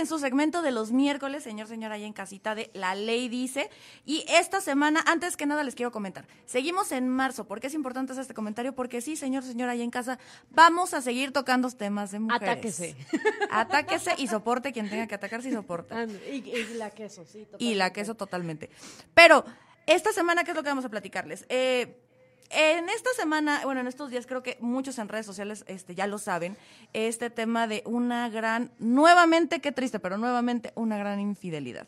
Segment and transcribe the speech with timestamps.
[0.00, 3.70] en su segmento de los miércoles, señor, señora, ahí en casita de La Ley Dice.
[4.04, 6.26] Y esta semana, antes que nada, les quiero comentar.
[6.46, 7.46] Seguimos en marzo.
[7.46, 8.74] ¿Por qué es importante hacer este comentario?
[8.74, 10.18] Porque sí, señor, señora, ahí en casa,
[10.50, 12.48] vamos a seguir tocando temas de mujeres.
[12.48, 12.96] Atáquese.
[13.50, 15.94] Atáquese y soporte quien tenga que atacarse y soporte.
[16.32, 17.46] Y, y la queso, sí.
[17.58, 18.70] Y la queso totalmente.
[19.14, 19.44] Pero,
[19.86, 21.44] esta semana, ¿qué es lo que vamos a platicarles?
[21.48, 22.06] Eh
[22.50, 26.06] en esta semana, bueno, en estos días creo que muchos en redes sociales este, ya
[26.06, 26.56] lo saben,
[26.92, 31.86] este tema de una gran, nuevamente, qué triste, pero nuevamente una gran infidelidad.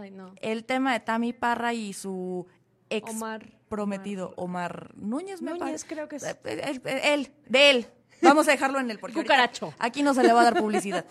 [0.00, 0.32] Ay, no.
[0.40, 2.46] El tema de Tami Parra y su
[2.90, 3.46] ex Omar.
[3.68, 5.86] prometido Omar, Núñez, me Núñez, parece.
[5.86, 6.22] creo que es.
[6.24, 7.86] Eh, Él, él, de él.
[8.22, 9.74] Vamos a dejarlo en el porque Cucaracho.
[9.78, 11.04] Aquí no se le va a dar publicidad.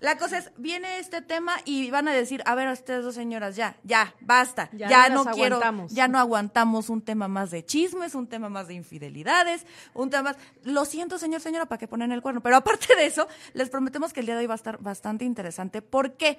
[0.00, 3.56] La cosa es, viene este tema y van a decir, a ver, ustedes dos señoras,
[3.56, 5.92] ya, ya, basta, Ya ya, no quiero, aguantamos.
[5.92, 10.22] ya no aguantamos un tema más de chismes, un tema más de infidelidades, un tema
[10.22, 13.70] más, lo siento señor, señora, para que ponen el cuerno, pero aparte de eso, les
[13.70, 16.38] prometemos que el día de hoy va a estar bastante interesante, ¿por qué?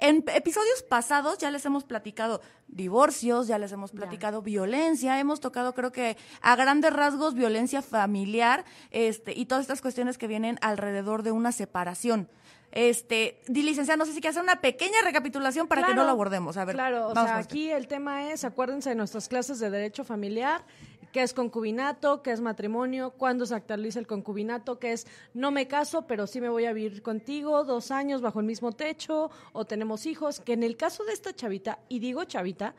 [0.00, 5.74] En episodios pasados ya les hemos platicado divorcios, ya les hemos platicado violencia, hemos tocado
[5.74, 11.24] creo que a grandes rasgos violencia familiar, este y todas estas cuestiones que vienen alrededor
[11.24, 12.28] de una separación.
[12.70, 16.12] Este, licenciada, no sé si quiere hacer una pequeña recapitulación para que no Claro, lo
[16.12, 16.56] abordemos.
[16.56, 20.04] A ver, Claro, o sea, aquí el tema es, acuérdense de nuestras clases de derecho
[20.04, 20.64] familiar,
[21.12, 25.66] qué es concubinato, qué es matrimonio, cuándo se actualiza el concubinato, qué es no me
[25.66, 29.64] caso, pero sí me voy a vivir contigo dos años bajo el mismo techo, o
[29.64, 32.74] tenemos hijos, que en el caso de esta chavita, y digo chavita,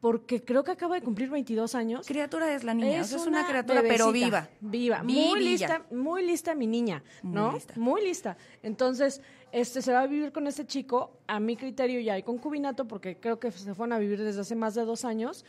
[0.00, 3.26] porque creo que acaba de cumplir 22 años, criatura es la niña, o sea, es
[3.26, 4.48] una, criatura pero viva.
[4.60, 7.52] Viva, muy lista, muy lista mi niña, Muy ¿no?
[7.52, 7.74] lista.
[7.76, 8.36] Muy lista.
[8.62, 12.86] Entonces, este se va a vivir con este chico, a mi criterio ya hay concubinato
[12.86, 15.44] porque creo que se fueron a vivir desde hace más de dos años.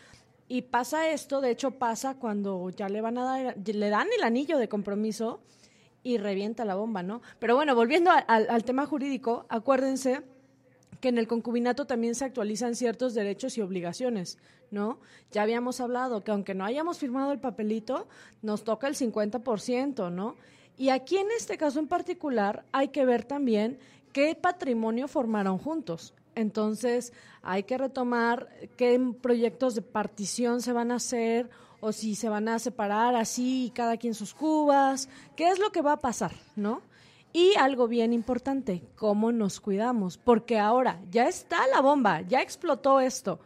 [0.48, 4.24] Y pasa esto, de hecho pasa cuando ya le van a dar, le dan el
[4.24, 5.42] anillo de compromiso
[6.02, 7.22] y revienta la bomba, ¿no?
[7.38, 10.22] Pero bueno, volviendo a- al tema jurídico, acuérdense
[11.00, 14.38] que en el concubinato también se actualizan ciertos derechos y obligaciones,
[14.72, 15.00] ¿no?
[15.32, 18.08] Ya habíamos hablado que aunque no hayamos firmado el papelito,
[18.42, 20.36] nos toca el 50%, ¿no?
[20.78, 23.80] Y aquí en este caso en particular hay que ver también
[24.14, 26.14] qué patrimonio formaron juntos.
[26.36, 28.48] Entonces, hay que retomar
[28.78, 31.50] qué proyectos de partición se van a hacer
[31.82, 35.82] o si se van a separar así cada quien sus cubas, qué es lo que
[35.82, 36.82] va a pasar, ¿no?
[37.40, 43.00] Y algo bien importante, cómo nos cuidamos, porque ahora ya está la bomba, ya explotó
[43.00, 43.40] esto.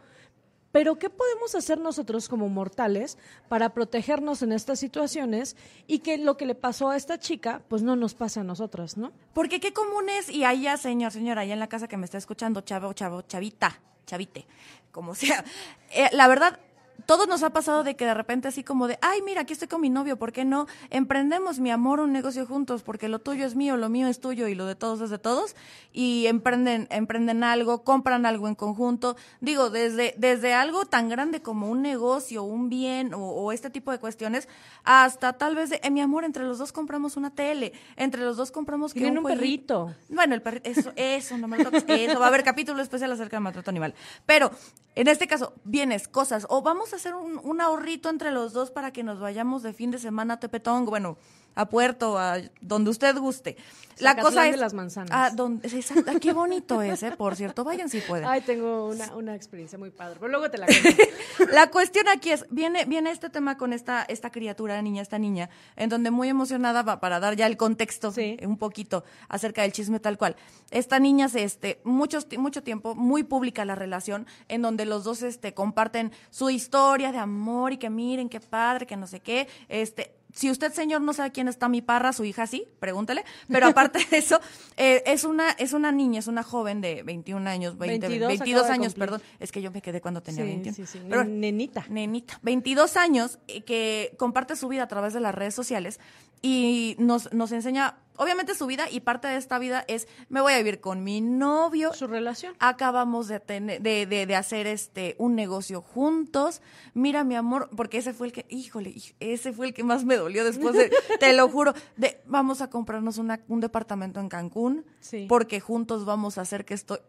[0.72, 3.18] Pero ¿qué podemos hacer nosotros como mortales
[3.48, 5.56] para protegernos en estas situaciones
[5.86, 8.96] y que lo que le pasó a esta chica, pues no nos pase a nosotras,
[8.96, 9.12] ¿no?
[9.32, 12.18] Porque qué común es, y allá, señor, señora, allá en la casa que me está
[12.18, 14.44] escuchando, chavo, chavo, chavita, chavite,
[14.90, 15.44] como sea.
[15.92, 16.58] Eh, la verdad,
[17.06, 19.68] todos nos ha pasado de que de repente así como de, ay, mira, aquí estoy
[19.68, 20.66] con mi novio, ¿por qué no?
[20.90, 24.48] Emprendemos, mi amor, un negocio juntos, porque lo tuyo es mío, lo mío es tuyo
[24.48, 25.54] y lo de todos es de todos.
[25.92, 29.16] Y emprenden, emprenden algo, compran algo en conjunto.
[29.40, 33.92] Digo, desde, desde algo tan grande como un negocio, un bien o, o este tipo
[33.92, 34.48] de cuestiones,
[34.84, 38.36] hasta tal vez de, eh, mi amor, entre los dos compramos una tele, entre los
[38.36, 39.86] dos compramos que Tienen un jueguito.
[39.86, 40.14] perrito.
[40.14, 43.12] Bueno, el perrito, eso, eso, no me lo toques, eso, va a haber capítulo especial
[43.12, 43.94] acerca del maltrato animal.
[44.26, 44.50] Pero,
[44.94, 48.70] en este caso, vienes, cosas, o vamos a hacer un, un ahorrito entre los dos
[48.70, 51.16] para que nos vayamos de fin de semana a Tepetón, bueno,
[51.54, 53.56] a Puerto, a donde usted guste.
[54.00, 54.58] La Zacatlán cosa de es...
[54.58, 55.10] las manzanas.
[55.12, 57.12] Ah, donde, exacto, qué bonito es, ¿eh?
[57.16, 58.26] Por cierto, vayan si pueden.
[58.26, 61.02] Ay, tengo una, una experiencia muy padre, pero luego te la cuento.
[61.52, 65.48] La cuestión aquí es, viene, viene este tema con esta, esta criatura, niña, esta niña,
[65.76, 68.36] en donde muy emocionada va- para dar ya el contexto Sí.
[68.40, 70.34] eh, un poquito acerca del chisme tal cual.
[70.72, 75.22] Esta niña se, este, muchos, mucho tiempo, muy pública la relación, en donde los dos,
[75.22, 79.46] este, comparten su historia de amor y que miren qué padre, que no sé qué,
[79.68, 83.24] este, si usted, señor, no sabe quién está mi parra, su hija sí, pregúntele.
[83.48, 84.40] Pero aparte de eso,
[84.76, 88.48] eh, es una es una niña, es una joven de 21 años, 20, 22 22,
[88.62, 89.22] acaba de años, perdón.
[89.40, 90.74] Es que yo me quedé cuando tenía Sí, 21.
[90.76, 91.86] sí, sí, Pero- nen- nenita.
[91.88, 96.00] Nenita, 22 años, eh, que comparte su vida a través de las redes sociales
[96.46, 100.52] y nos, nos enseña, obviamente su vida y parte de esta vida es, me voy
[100.52, 102.54] a vivir con mi novio, Su relación.
[102.58, 106.60] acabamos de, tener, de, de, de hacer este un negocio juntos.
[106.92, 110.16] Mira, mi amor, porque ese fue el que, híjole, ese fue el que más me
[110.16, 114.84] dolió después de, te lo juro, de vamos a comprarnos una, un departamento en Cancún,
[115.00, 115.24] Sí.
[115.30, 117.00] porque juntos vamos a hacer que esto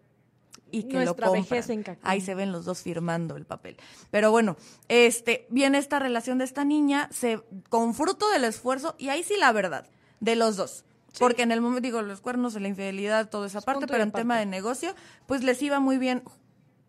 [0.80, 1.78] y que Nuestra lo vejez compran.
[1.78, 2.04] en Cancún.
[2.04, 3.78] Ahí se ven los dos firmando el papel.
[4.12, 4.58] Pero bueno,
[4.90, 9.36] este viene esta relación de esta niña, se con fruto del esfuerzo y ahí sí
[9.40, 9.88] la verdad
[10.20, 10.84] de los dos.
[11.18, 14.38] Porque en el momento, digo, los cuernos, la infidelidad, toda esa parte, pero en tema
[14.38, 14.94] de negocio,
[15.28, 16.24] pues les iba muy bien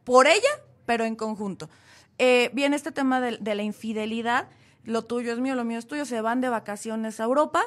[0.02, 0.50] por ella,
[0.84, 1.70] pero en conjunto.
[2.18, 4.48] Eh, viene este tema de, de la infidelidad,
[4.82, 7.62] lo tuyo es mío, lo mío es tuyo, se van de vacaciones a Europa.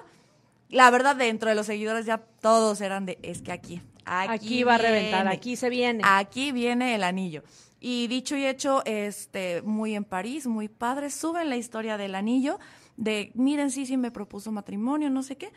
[0.68, 4.76] La verdad, dentro de los seguidores ya todos eran de, es que aquí, Aquí, va
[4.76, 6.02] a reventar, aquí se viene.
[6.06, 7.44] Aquí viene el anillo.
[7.80, 12.60] Y dicho y hecho, este, muy en París, muy padre, suben la historia del anillo,
[12.98, 15.54] de miren, sí, sí me propuso matrimonio, no sé qué.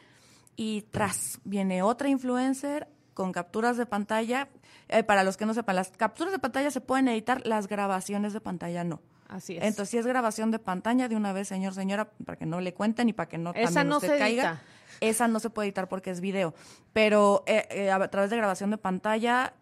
[0.54, 4.48] Y tras viene otra influencer con capturas de pantalla.
[4.88, 8.32] Eh, para los que no sepan, las capturas de pantalla se pueden editar, las grabaciones
[8.32, 9.00] de pantalla no.
[9.28, 9.62] Así es.
[9.64, 12.74] Entonces, si es grabación de pantalla, de una vez, señor, señora, para que no le
[12.74, 14.42] cuenten y para que no Esa también no usted se caiga.
[14.42, 14.62] edita.
[15.02, 16.54] Esa no se puede editar porque es video.
[16.92, 19.52] Pero eh, eh, a través de grabación de pantalla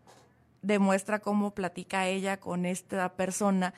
[0.62, 3.72] demuestra cómo platica ella con esta persona.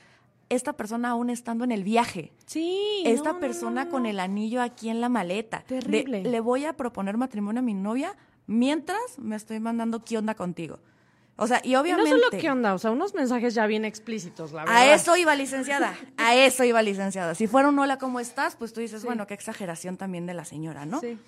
[0.49, 2.32] Esta persona aún estando en el viaje.
[2.47, 3.03] sí.
[3.06, 5.64] Esta no, persona no, con el anillo aquí en la maleta.
[5.69, 6.23] De, Terrible.
[6.25, 8.14] le voy a proponer matrimonio a mi novia
[8.47, 10.79] mientras me estoy mandando qué onda contigo.
[11.37, 12.11] O sea, y Y no obviamente...
[12.11, 14.76] solo qué onda, o sea, unos mensajes ya bien explícitos, la verdad.
[14.76, 17.35] A eso iba licenciada, a eso iba licenciada.
[17.35, 18.55] Si fuera un hola, ¿cómo estás?
[18.55, 19.06] Pues tú dices, Sí.
[19.06, 21.00] bueno, qué exageración también de la señora, ¿no?
[21.00, 21.19] Sí.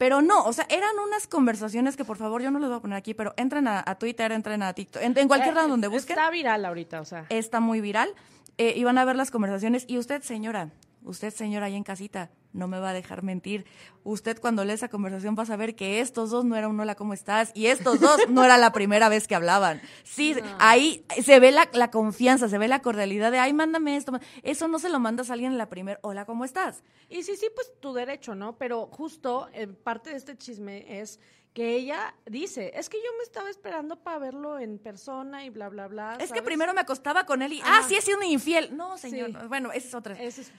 [0.00, 2.80] Pero no, o sea, eran unas conversaciones que por favor yo no les voy a
[2.80, 5.68] poner aquí, pero entren a, a Twitter, entren a TikTok, en, en cualquier Eh, lado
[5.68, 7.26] donde busquen, Está viral ahorita, o sea.
[7.28, 8.08] está muy viral,
[8.56, 9.84] eh, y van a ver las conversaciones.
[9.88, 10.70] Y usted, señora,
[11.02, 13.64] usted, señora, ahí en casita, no me va a dejar mentir.
[14.02, 16.94] Usted cuando lee esa conversación va a saber que estos dos no era un hola,
[16.96, 17.52] ¿cómo estás?
[17.54, 19.80] Y estos dos no era la primera vez que hablaban.
[20.04, 24.12] Sí, ahí se ve la, la confianza, se ve la cordialidad de, ay, mándame esto.
[24.42, 26.82] Eso no se lo mandas a alguien en la primera, hola, ¿cómo estás?
[27.08, 28.56] Y sí, sí, pues tu derecho, ¿no?
[28.58, 31.20] Pero justo eh, parte de este chisme es
[31.54, 35.68] que ella dice, es que yo me estaba esperando para verlo en persona y bla,
[35.68, 36.16] bla, bla.
[36.20, 37.78] Es que primero me acostaba con él y, Ajá.
[37.78, 38.76] ah, sí, he sido un infiel.
[38.76, 39.36] No, señor, Sí.
[39.48, 40.14] bueno, ese es otro.
[40.14, 40.52] Ese es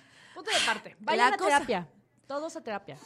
[0.44, 0.96] punto de parte.
[1.00, 1.88] Vayan La a cosa- terapia.
[2.28, 2.98] Todos a terapia.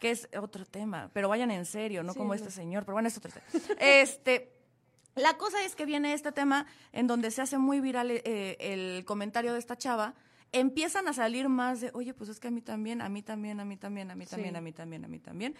[0.00, 2.34] que es otro tema, pero vayan en serio, no Sí, como no.
[2.34, 3.46] este señor, pero bueno, es otro tema.
[3.80, 4.52] Este,
[5.14, 9.04] la cosa es que viene este tema en donde se hace muy viral eh, el
[9.06, 10.14] comentario de esta chava,
[10.52, 13.60] empiezan a salir más de, oye, pues es que a mí también, a mí también,
[13.60, 14.58] a mí también, a mí también, Sí.
[14.58, 15.54] a mí también, a mí también.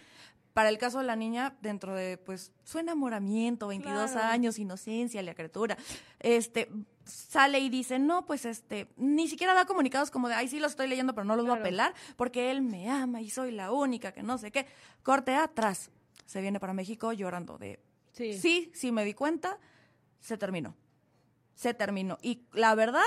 [0.55, 4.27] Para el caso de la niña, dentro de, pues, su enamoramiento, 22 Claro.
[4.29, 5.77] años, inocencia, la criatura,
[6.21, 6.69] este,
[7.03, 10.71] sale y dice, no, pues, este, ni siquiera da comunicados como de, ay, sí los
[10.71, 11.69] estoy leyendo, pero no los voy a Claro.
[11.69, 14.65] pelar, porque él me ama y soy la única, que no sé qué.
[15.03, 15.91] Corte atrás.
[16.25, 17.81] Se viene para México llorando de,
[18.13, 18.39] Sí.
[18.39, 19.59] sí, sí me di cuenta,
[20.21, 20.73] se terminó.
[21.53, 22.17] Se terminó.
[22.21, 23.03] Y la verdad,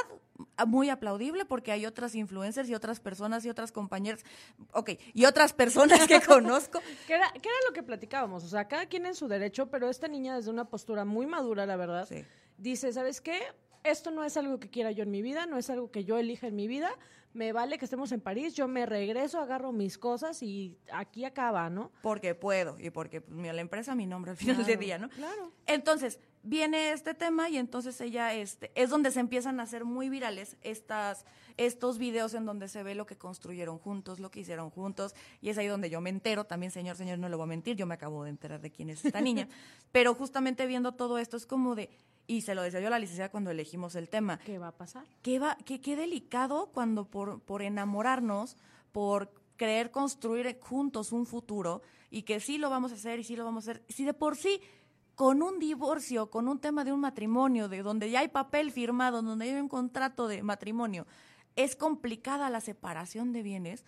[0.66, 4.24] muy aplaudible porque hay otras influencers y otras personas y otras compañeras,
[4.72, 6.80] ok, y otras personas que conozco.
[7.06, 8.44] ¿Qué era, qué era lo que platicábamos?
[8.44, 11.66] O sea, cada quien en su derecho, pero esta niña desde una postura muy madura,
[11.66, 12.24] la verdad, Sí.
[12.56, 13.40] dice, ¿sabes qué?
[13.84, 16.18] Esto no es algo que quiera yo en mi vida, no es algo que yo
[16.18, 16.90] elija en mi vida.
[17.34, 21.68] Me vale que estemos en París, yo me regreso, agarro mis cosas y aquí acaba,
[21.70, 21.92] ¿no?
[22.02, 25.08] Porque puedo y porque pues, la empresa mi nombre al final del Claro, día, ¿no?
[25.10, 25.52] claro.
[25.66, 30.08] Entonces, viene este tema y entonces ella este es donde se empiezan a hacer muy
[30.08, 31.24] virales estas
[31.56, 35.50] estos videos en donde se ve lo que construyeron juntos, lo que hicieron juntos y
[35.50, 37.86] es ahí donde yo me entero, también señor, señor, no le voy a mentir, yo
[37.86, 39.48] me acabo de enterar de quién es esta niña,
[39.92, 41.90] pero justamente viendo todo esto es como de
[42.28, 44.76] y se lo decía yo a la licenciada cuando elegimos el tema, ¿Qué va a
[44.76, 45.04] pasar?
[45.22, 48.56] qué, va, qué, qué delicado cuando por, por enamorarnos,
[48.92, 53.34] por querer construir juntos un futuro y que sí lo vamos a hacer y sí
[53.34, 54.60] lo vamos a hacer, si de por sí
[55.18, 59.20] con un divorcio, con un tema de un matrimonio, de donde ya hay papel firmado,
[59.20, 61.08] donde hay un contrato de matrimonio,
[61.56, 63.84] es complicada la separación de bienes.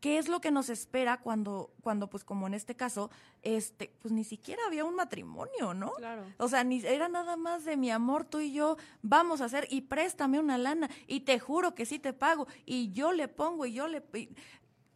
[0.00, 3.10] ¿Qué es lo que nos espera cuando, cuando pues como en este caso,
[3.42, 5.92] este, pues ni siquiera había un matrimonio, ¿no?
[5.92, 6.22] Claro.
[6.38, 9.68] O sea, ni era nada más de mi amor, tú y yo vamos a hacer
[9.70, 13.66] y préstame una lana y te juro que sí te pago y yo le pongo
[13.66, 14.30] y yo le y-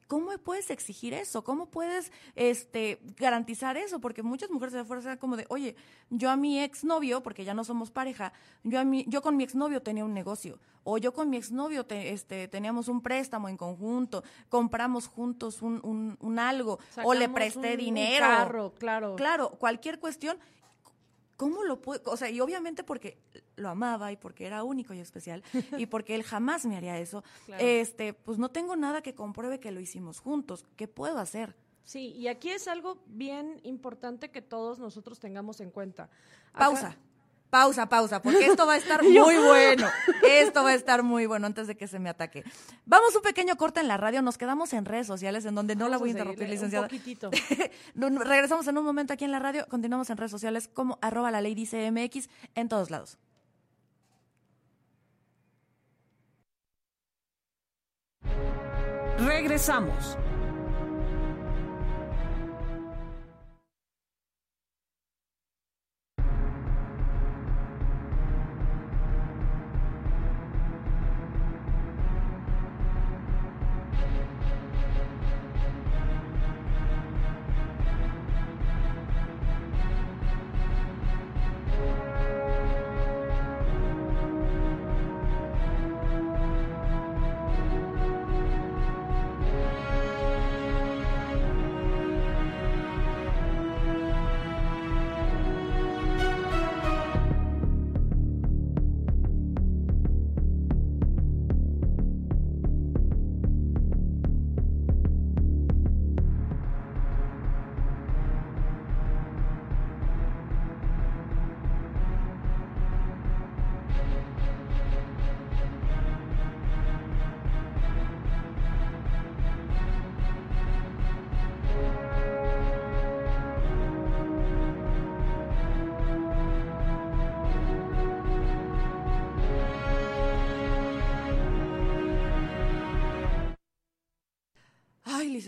[0.07, 1.45] ¿Cómo puedes exigir eso?
[1.45, 4.01] ¿Cómo puedes este garantizar eso?
[4.01, 5.77] Porque muchas mujeres se dan como de, "Oye,
[6.11, 8.33] yo a mi exnovio, porque ya no somos pareja,
[8.63, 11.87] yo a mi yo con mi exnovio tenía un negocio o yo con mi exnovio
[11.87, 17.29] te, este teníamos un préstamo en conjunto, compramos juntos un, un, un algo o le
[17.29, 19.17] presté un- un dinero." carro, claro.
[19.17, 20.39] Claro, cualquier cuestión.
[21.37, 22.01] ¿Cómo lo puede?
[22.07, 23.19] O sea, y obviamente porque
[23.57, 25.43] lo amaba y porque era único y especial
[25.79, 27.25] y porque él jamás me haría eso.
[27.47, 27.65] Claro.
[27.65, 30.65] Este, pues no tengo nada que compruebe que lo hicimos juntos.
[30.77, 31.57] ¿Qué puedo hacer?
[31.83, 36.05] Sí, y aquí es algo bien importante que todos nosotros tengamos en cuenta.
[36.53, 36.97] Acá- Pausa.
[37.51, 39.89] Pausa, pausa, porque esto va a estar muy bueno.
[40.23, 42.43] Esto va a estar muy bueno antes de que se me ataque.
[42.85, 45.89] Vamos un pequeño corte en la radio, nos quedamos en redes sociales en donde no
[45.89, 46.87] la voy a interrumpir, seguirle licenciada.
[46.87, 47.31] Un poquitito.
[48.25, 51.41] Regresamos en un momento aquí en la radio, continuamos en redes sociales como arroba la
[51.41, 53.19] ley dice MX en todos lados.
[59.19, 60.19] Regresamos.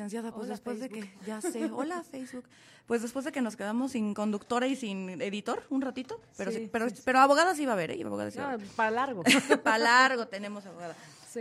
[0.07, 2.45] Licenciada, pues Hola, después de que, ya sé, hola Facebook,
[2.87, 6.59] pues después de que nos quedamos sin conductora y sin editor un ratito, pero Sí,
[6.59, 8.03] sí, pero, sí, pero abogada sí va a haber, ¿eh?
[8.05, 8.67] Abogada sí va a No, haber.
[8.69, 9.23] para largo.
[9.65, 10.95] Para largo tenemos abogada.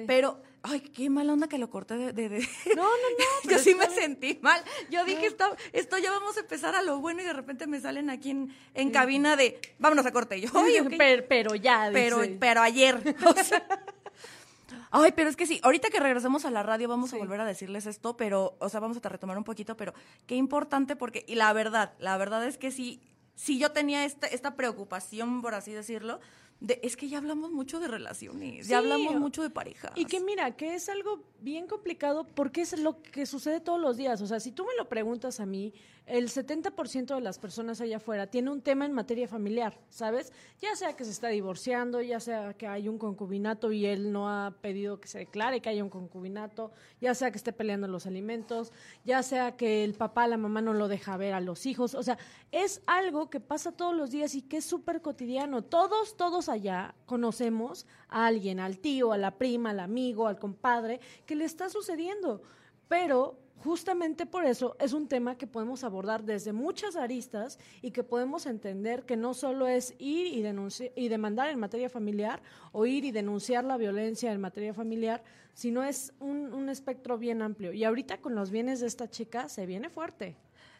[0.07, 2.11] Pero, ay, qué mala onda que lo corté de...
[2.11, 2.39] de- de-
[2.75, 2.89] No, no,
[3.45, 3.49] no.
[3.49, 3.97] Yo sí me bien.
[3.97, 4.61] sentí mal.
[4.89, 7.79] Yo dije, esto, esto ya vamos a empezar a lo bueno y de repente me
[7.79, 10.37] salen aquí en, en cabina de, vámonos a corte.
[10.37, 13.15] Y yo, oye, pero, pero ya, pero, pero ayer.
[13.25, 13.65] O sea,
[14.97, 17.45] Ay, pero es que sí, ahorita que regresemos a la radio vamos a volver a
[17.45, 19.93] decirles esto, pero, o sea, vamos a retomar un poquito, pero
[20.25, 23.01] qué importante porque, y la verdad, la verdad es que sí,
[23.35, 26.21] sí yo tenía esta, esta preocupación, por así decirlo,
[26.59, 29.91] de, es que ya hablamos mucho de relaciones, Sí, ya hablamos mucho de parejas.
[29.95, 33.97] Y que mira, que es algo bien complicado porque es lo que sucede todos los
[33.97, 34.21] días.
[34.21, 35.73] O sea, si tú me lo preguntas a mí,
[36.07, 40.31] el 70% de las personas allá afuera tiene un tema en materia familiar, ¿sabes?
[40.61, 44.29] Ya sea que se está divorciando, ya sea que hay un concubinato y él no
[44.29, 46.71] ha pedido que se declare que haya un concubinato,
[47.01, 48.71] ya sea que esté peleando los alimentos,
[49.03, 51.95] ya sea que el papá, la mamá no lo deja ver a los hijos.
[51.95, 52.19] O sea,
[52.51, 55.63] es algo que pasa todos los días y que es súper cotidiano.
[55.63, 60.99] Todos, todos allá conocemos a alguien, al tío, a la prima, al amigo, al compadre,
[61.25, 62.41] que le está sucediendo.
[62.87, 68.03] Pero justamente por eso es un tema que podemos abordar desde muchas aristas y que
[68.03, 72.41] podemos entender que no solo es ir y, denunci- y demandar en materia familiar
[72.73, 77.41] o ir y denunciar la violencia en materia familiar, sino es un, un espectro bien
[77.41, 77.71] amplio.
[77.71, 80.35] Y ahorita con los bienes de esta chica se viene fuerte.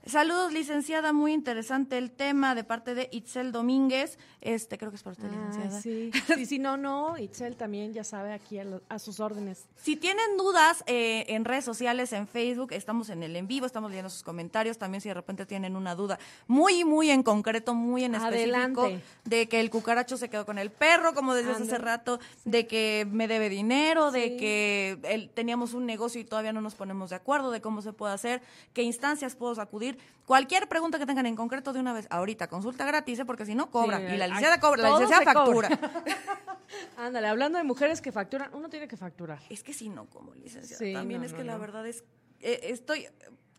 [0.06, 4.20] Saludos, licenciada, muy interesante el tema de parte de Itzel Domínguez.
[4.40, 5.82] Este, creo que es para usted, Ah, licenciada.
[5.82, 6.12] sí.
[6.36, 9.66] sí, sí, no, no, Itzel también ya sabe aquí a, lo- a sus órdenes.
[9.76, 13.90] Si tienen dudas eh, en redes sociales, en Facebook, estamos en el en vivo, estamos
[13.90, 14.78] leyendo sus comentarios.
[14.78, 19.02] También si de repente tienen una duda muy, muy en concreto, muy en específico, Adelante.
[19.24, 23.08] de que el cucaracho se quedó con el perro, como decías hace rato, de que
[23.10, 27.16] me debe dinero, de que él- teníamos un negocio y todavía no nos ponemos de
[27.16, 28.44] acuerdo de cómo se puede hacer,
[28.74, 29.95] qué instancias puedo acudir.
[30.26, 33.26] Cualquier pregunta que tengan en concreto de una vez, ahorita, consulta gratis, ¿eh?
[33.26, 34.08] porque si no, cobran.
[34.08, 35.70] Sí, y la licenciada cobra, la licenciada factura.
[36.98, 39.40] Ándale, hablando de mujeres que facturan, uno tiene que facturar.
[39.50, 40.80] Es que sí, no, como licenciada.
[40.84, 42.04] Sí, También no, es no, que la verdad es.
[42.42, 43.08] eh, estoy.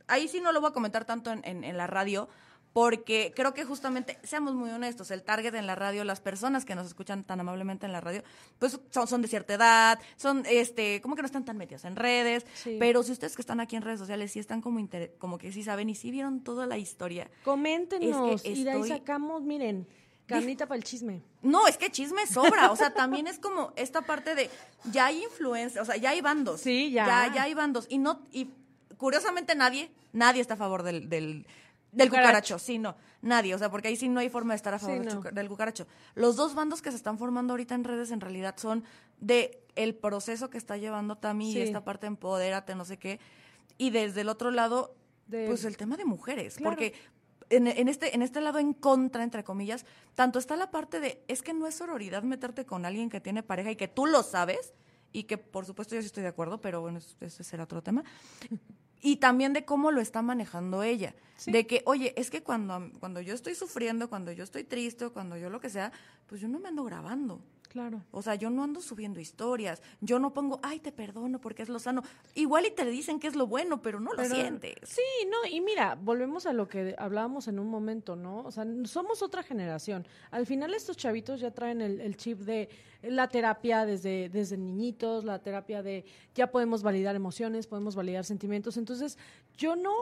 [0.08, 2.28] Ahí sí no lo voy a comentar tanto en, en- en la radio,
[2.76, 6.75] porque creo que justamente, seamos muy honestos, el target en la radio, las personas que
[6.75, 8.23] nos escuchan tan amablemente en la radio,
[8.59, 11.97] pues son, son de cierta edad, son, este, como que no están tan metidos en
[11.97, 12.76] redes, Sí.
[12.78, 15.52] pero si ustedes que están aquí en redes sociales sí están como, inter- como que
[15.52, 17.30] sí saben y sí vieron toda la historia.
[17.45, 19.88] Coméntenos Es que y de ahí sacamos, miren,
[20.26, 21.23] carnita para el chisme.
[21.40, 24.50] No, es que chisme sobra, o sea, también es como esta parte de
[24.92, 26.61] ya hay influencia, o sea, ya hay bandos.
[26.61, 27.06] Sí, ya.
[27.06, 28.50] Ya, ya hay bandos y no y
[28.99, 31.47] curiosamente nadie, nadie está a favor del del,
[31.92, 32.26] del Cucaracho.
[32.28, 34.78] cucaracho, sí, no, nadie, o sea, porque ahí sí no hay forma de estar a
[34.78, 35.20] favor Sí, del no.
[35.20, 35.86] chuca- del cucaracho.
[36.14, 38.84] Los dos bandos que se están formando ahorita en redes en realidad son
[39.20, 41.58] de el proceso que está llevando Tami Sí.
[41.58, 43.18] y esta parte empodérate, no sé qué,
[43.78, 44.94] y desde el otro lado
[45.26, 46.70] De- pues el tema de mujeres, Claro.
[46.76, 46.94] porque
[47.48, 51.22] en, en este, en este lado en contra, entre comillas, tanto está la parte de,
[51.28, 54.22] es que no es sororidad meterte con alguien que tiene pareja y que tú lo
[54.22, 54.72] sabes,
[55.12, 57.82] y que por supuesto yo sí estoy de acuerdo, pero bueno, es- ese será otro
[57.82, 58.02] tema.
[59.06, 61.14] Y también de cómo lo está manejando ella.
[61.36, 61.52] Sí.
[61.52, 65.36] De que, oye, es que cuando, cuando yo estoy sufriendo, cuando yo estoy triste, cuando
[65.36, 65.92] yo lo que sea,
[66.26, 67.40] pues yo no me ando grabando.
[67.76, 68.00] Claro.
[68.11, 69.83] O sea, yo no ando subiendo historias.
[70.00, 72.02] Yo no pongo, ay, te perdono porque es lo sano.
[72.35, 74.76] Igual y te dicen que es lo bueno, pero no lo sientes.
[74.85, 78.38] Sí, no, y mira, volvemos a lo que hablábamos en un momento, ¿no?
[78.47, 80.06] O sea, somos otra generación.
[80.30, 82.71] Al final estos chavitos ya traen el, el chip de
[83.02, 88.78] la terapia desde, desde niñitos, la terapia de ya podemos validar emociones, podemos validar sentimientos.
[88.78, 89.18] Entonces,
[89.59, 89.92] yo no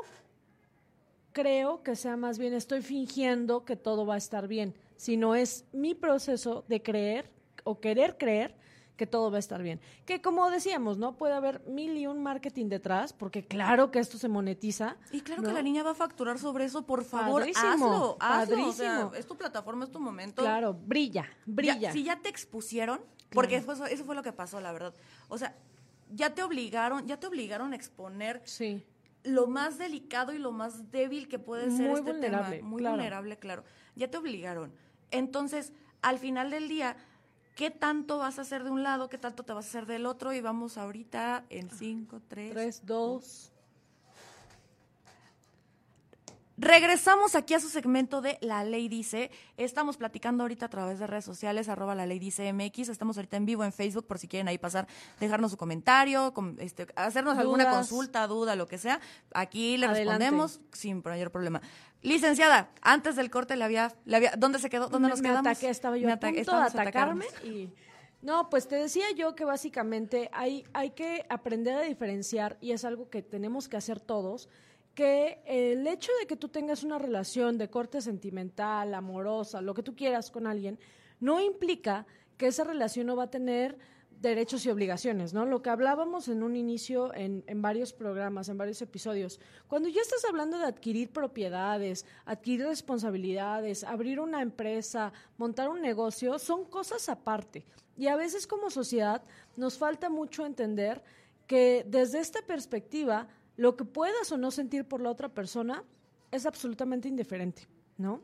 [1.33, 5.64] creo que sea más bien estoy fingiendo que todo va a estar bien, sino es
[5.73, 7.33] mi proceso de creer
[7.64, 8.54] o querer creer
[8.97, 9.80] que todo va a estar bien.
[10.06, 11.16] Que como decíamos, ¿no?
[11.16, 14.97] Puede haber mil y un marketing detrás, porque claro que esto se monetiza.
[15.11, 15.49] Y claro ¿no?
[15.49, 18.68] que la niña va a facturar sobre eso, por favor, Padrísimo, hazlo, hazlo.
[18.68, 19.14] O sea, padrísimo.
[19.14, 20.42] es tu plataforma, es tu momento.
[20.42, 21.76] Claro, brilla, brilla.
[21.76, 23.00] Ya- si ya te expusieron,
[23.33, 24.94] porque eso, fue- eso fue lo que pasó, la verdad.
[25.28, 25.56] O sea,
[26.12, 28.85] ya te obligaron, ya te obligaron a exponer Sí.
[29.25, 32.68] lo más delicado y lo más débil que puede ser Muy este vulnerable, tema.
[32.68, 32.94] Muy claro.
[32.97, 33.64] vulnerable, claro.
[33.97, 34.73] Ya te obligaron.
[35.11, 36.97] Entonces, al final del día,
[37.54, 39.08] ¿qué tanto vas a hacer de un lado?
[39.08, 40.32] ¿Qué tanto te vas a hacer del otro?
[40.32, 43.50] Y vamos ahorita en 5, 3, Tres, dos.
[46.56, 49.32] Regresamos aquí a su segmento de La Ley Dice.
[49.56, 52.90] Estamos platicando ahorita a través de redes sociales, arroba La Ley Dice MX.
[52.90, 54.87] Estamos ahorita en vivo en Facebook por si quieren ahí pasar,
[55.18, 59.00] dejarnos su comentario, com- este, hacernos alguna consulta, duda, lo que sea.
[59.34, 60.04] Aquí le Adelante.
[60.28, 61.61] respondemos sin mayor problema.
[62.04, 64.88] Licenciada, antes del corte le había, le había ¿dónde se quedó?
[64.88, 65.46] ¿Dónde me, nos me quedamos?
[65.46, 67.70] ataqué, estaba yo Me a punto de atacarme y
[68.20, 72.84] No, pues te decía yo que básicamente hay, hay que aprender a diferenciar, y es
[72.84, 74.50] algo que tenemos que hacer todos,
[74.94, 79.82] que el hecho de que tú tengas una relación de corte sentimental, amorosa, lo que
[79.82, 80.78] tú quieras con alguien,
[81.20, 82.06] no implica
[82.37, 83.78] que esa relación no va a tener
[84.21, 85.47] derechos y obligaciones, ¿no?
[85.47, 89.40] Lo que hablábamos en un inicio en, en, varios programas, en varios episodios.
[89.68, 96.38] Cuando ya estás hablando de adquirir propiedades, adquirir responsabilidades, abrir una empresa, montar un negocio,
[96.38, 97.64] son cosas aparte.
[97.97, 99.23] Y a veces como sociedad
[99.56, 101.02] nos falta mucho entender
[101.47, 105.85] que desde esta perspectiva, lo que puedas o no sentir por la otra persona
[106.30, 108.23] es absolutamente indiferente, ¿no?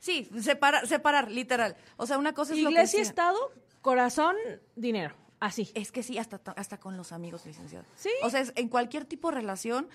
[0.00, 1.76] Sí, separar, separar, literal.
[1.96, 4.36] O sea, una cosa es Iglesia, lo que Estado, corazón,
[4.76, 5.14] dinero.
[5.40, 5.70] Así.
[5.74, 7.84] Es que sí, hasta, hasta con los amigos, licenciado.
[7.96, 8.10] Sí.
[8.22, 9.88] O sea, es, en cualquier tipo de relación,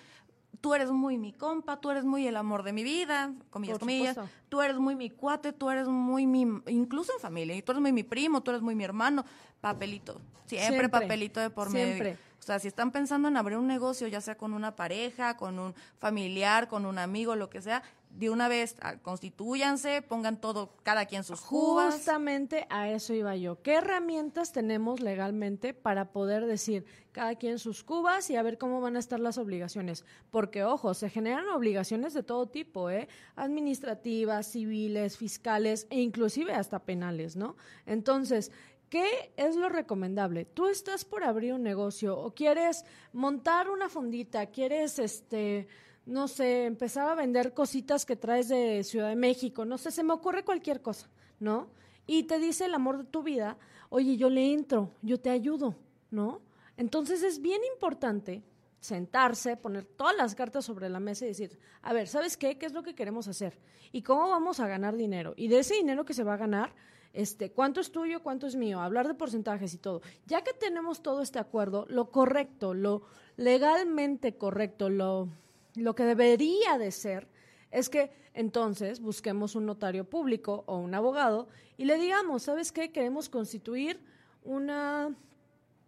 [0.60, 4.18] tú eres muy mi compa, tú eres muy el amor de mi vida, comillas, comillas.
[4.50, 7.82] Tú eres muy mi cuate, tú eres muy mi, incluso en familia, y tú eres
[7.82, 9.24] muy mi primo, tú eres muy mi hermano.
[9.62, 10.20] Papelito.
[10.46, 10.90] Siempre, Siempre.
[10.90, 11.96] papelito de por medio.
[11.96, 12.18] Siempre.
[12.46, 15.58] O sea, si están pensando en abrir un negocio, ya sea con una pareja, con
[15.58, 20.78] un familiar, con un amigo, lo que sea, de una vez ah, constitúyanse, pongan todo,
[20.84, 21.96] cada quien sus cubas.
[21.96, 23.64] Justamente a eso iba yo.
[23.64, 28.80] ¿Qué herramientas tenemos legalmente para poder decir cada quien sus cubas y a ver cómo
[28.80, 30.06] van a estar las obligaciones?
[30.30, 33.08] Porque, ojo, se generan obligaciones de todo tipo, ¿eh?
[33.36, 37.56] Administrativas, civiles, fiscales e inclusive hasta penales, ¿no?
[37.88, 38.52] Entonces,
[38.90, 40.46] ¿Qué es lo recomendable?
[40.46, 45.68] Tú estás por abrir un negocio o quieres montar una fondita, quieres, este,
[46.06, 50.04] no sé, empezar a vender cositas que traes de Ciudad de México, no sé, se
[50.04, 51.70] me ocurre cualquier cosa, ¿no?
[52.06, 53.58] Y te dice el amor de tu vida,
[53.90, 55.76] oye, yo le entro, yo te ayudo,
[56.12, 56.42] ¿no?
[56.78, 58.44] Entonces es bien importante
[58.80, 62.58] sentarse, poner todas las cartas sobre la mesa y decir, a ver, ¿sabes qué?
[62.60, 63.58] ¿Qué es lo que queremos hacer?
[63.92, 65.34] ¿Y cómo vamos a ganar dinero?
[65.36, 66.74] Y de ese dinero que se va a ganar,
[67.16, 70.02] este, cuánto es tuyo, cuánto es mío, hablar de porcentajes y todo.
[70.26, 73.04] Ya que tenemos todo este acuerdo, lo correcto, lo
[73.38, 75.30] legalmente correcto, lo,
[75.76, 77.28] lo que debería de ser,
[77.72, 81.48] es que entonces busquemos un notario público o un abogado
[81.78, 82.92] y le digamos, ¿sabes qué?
[82.92, 84.00] Queremos constituir
[84.44, 85.16] una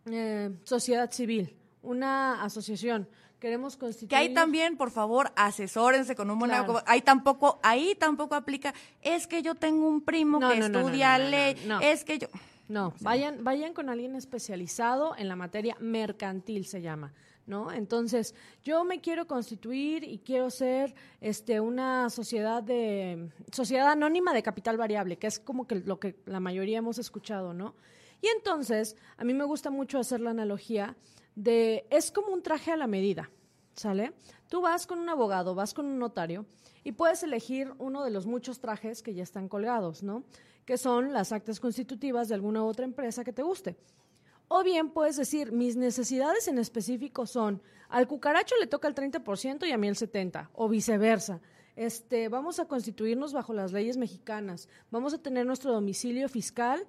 [0.05, 3.07] eh, sociedad civil, una asociación.
[3.39, 4.10] Queremos constituir...
[4.10, 6.63] Que ahí también, por favor, asesórense con un buen Claro.
[6.63, 6.86] abogado.
[6.88, 11.17] Ahí tampoco, ahí tampoco aplica, es que yo tengo un primo No, que no, estudia
[11.19, 11.80] no, ley, no.
[11.80, 12.28] es que yo...
[12.67, 17.13] No, vayan, vayan con alguien especializado en la materia mercantil, se llama,
[17.45, 17.71] ¿no?
[17.71, 24.43] Entonces, yo me quiero constituir y quiero ser este una sociedad de sociedad anónima de
[24.43, 27.73] capital variable, que es como que lo que la mayoría hemos escuchado, ¿no?
[28.21, 30.97] Y entonces, a mí me gusta mucho hacer la analogía
[31.38, 33.30] de es como un traje a la medida,
[33.76, 34.12] ¿sale?
[34.50, 36.47] Tú vas con un abogado, vas con un notario
[36.84, 40.23] y puedes elegir uno de los muchos trajes que ya están colgados, ¿no?
[40.65, 43.78] Que son las actas constitutivas de alguna otra empresa que te guste.
[44.47, 49.67] O bien puedes decir, mis necesidades en específico son, al cucaracho le toca el 30%
[49.67, 51.39] y a mí el 70%, o viceversa.
[51.76, 56.88] Este, vamos a constituirnos bajo las leyes mexicanas, vamos a tener nuestro domicilio fiscal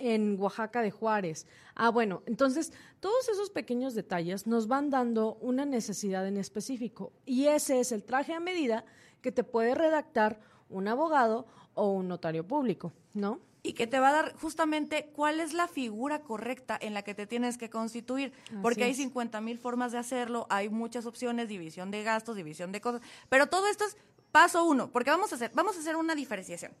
[0.00, 1.46] en Oaxaca de Juárez.
[1.74, 7.46] Ah, bueno, entonces todos esos pequeños detalles nos van dando una necesidad en específico y
[7.46, 8.84] ese es el traje a medida
[9.20, 13.40] que te puede redactar un abogado o un notario público, ¿no?
[13.62, 17.14] y que te va a dar justamente cuál es la figura correcta en la que
[17.14, 18.32] te tienes que constituir,
[18.62, 18.96] porque hay es.
[18.96, 23.48] 50 mil formas de hacerlo, hay muchas opciones, división de gastos, división de cosas, pero
[23.48, 23.96] todo esto es
[24.32, 26.72] paso uno, porque vamos a hacer, vamos a hacer una diferenciación.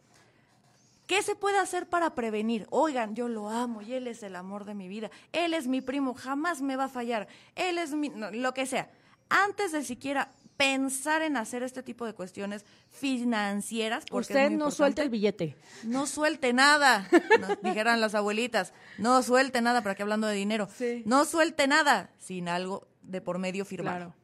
[1.10, 2.68] ¿Qué se puede hacer para prevenir?
[2.70, 5.10] Oigan, yo lo amo y él es el amor de mi vida.
[5.32, 7.26] Él es mi primo, jamás me va a fallar.
[7.56, 8.88] Él es mi, no, lo que sea.
[9.28, 15.02] Antes de siquiera pensar en hacer este tipo de cuestiones financieras, porque Usted no suelta
[15.02, 15.56] importante, el billete.
[15.82, 17.08] no suelte nada,
[17.40, 18.72] nos dijeran las abuelitas.
[18.96, 20.68] No suelte nada, para que hablando de dinero.
[20.78, 21.02] Sí.
[21.06, 23.96] No suelte nada sin algo de por medio firmado.
[23.96, 24.19] Claro.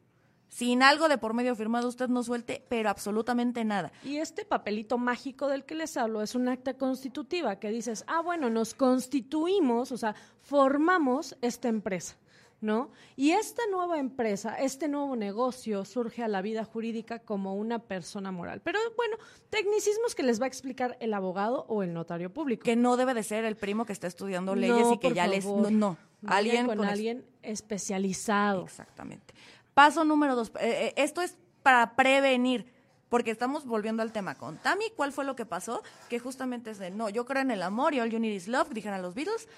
[0.48, 3.92] Sin algo de por medio firmado, usted no suelte, pero absolutamente nada.
[4.04, 8.22] Y este papelito mágico del que les hablo es un acta constitutiva que dices, ah,
[8.22, 12.16] bueno, nos constituimos, o sea, formamos esta empresa,
[12.60, 12.90] ¿no?
[13.16, 18.30] Y esta nueva empresa, este nuevo negocio surge a la vida jurídica como una persona
[18.30, 18.62] moral.
[18.62, 19.16] Pero bueno,
[19.50, 22.64] tecnicismos que les va a explicar el abogado o el notario público.
[22.64, 25.26] Que no debe de ser el primo que está estudiando leyes No, y que ya
[25.26, 25.44] les...
[25.44, 25.96] No, no.
[26.26, 28.64] Alguien con alguien especializado.
[28.64, 29.34] Exactamente.
[29.76, 30.48] Paso número dos.
[30.58, 32.72] eh, eh, esto es para prevenir.
[33.10, 34.86] Porque estamos volviendo al tema con Tami.
[34.96, 35.82] ¿Cuál fue lo que pasó?
[36.08, 38.48] Que justamente es de, no, yo creo en el amor y all you need is
[38.48, 39.48] love, dijeron los Beatles.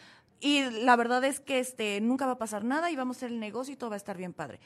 [0.41, 3.31] Y la verdad es que este nunca va a pasar nada y vamos a hacer
[3.31, 4.59] el negocio y todo va a estar bien padre.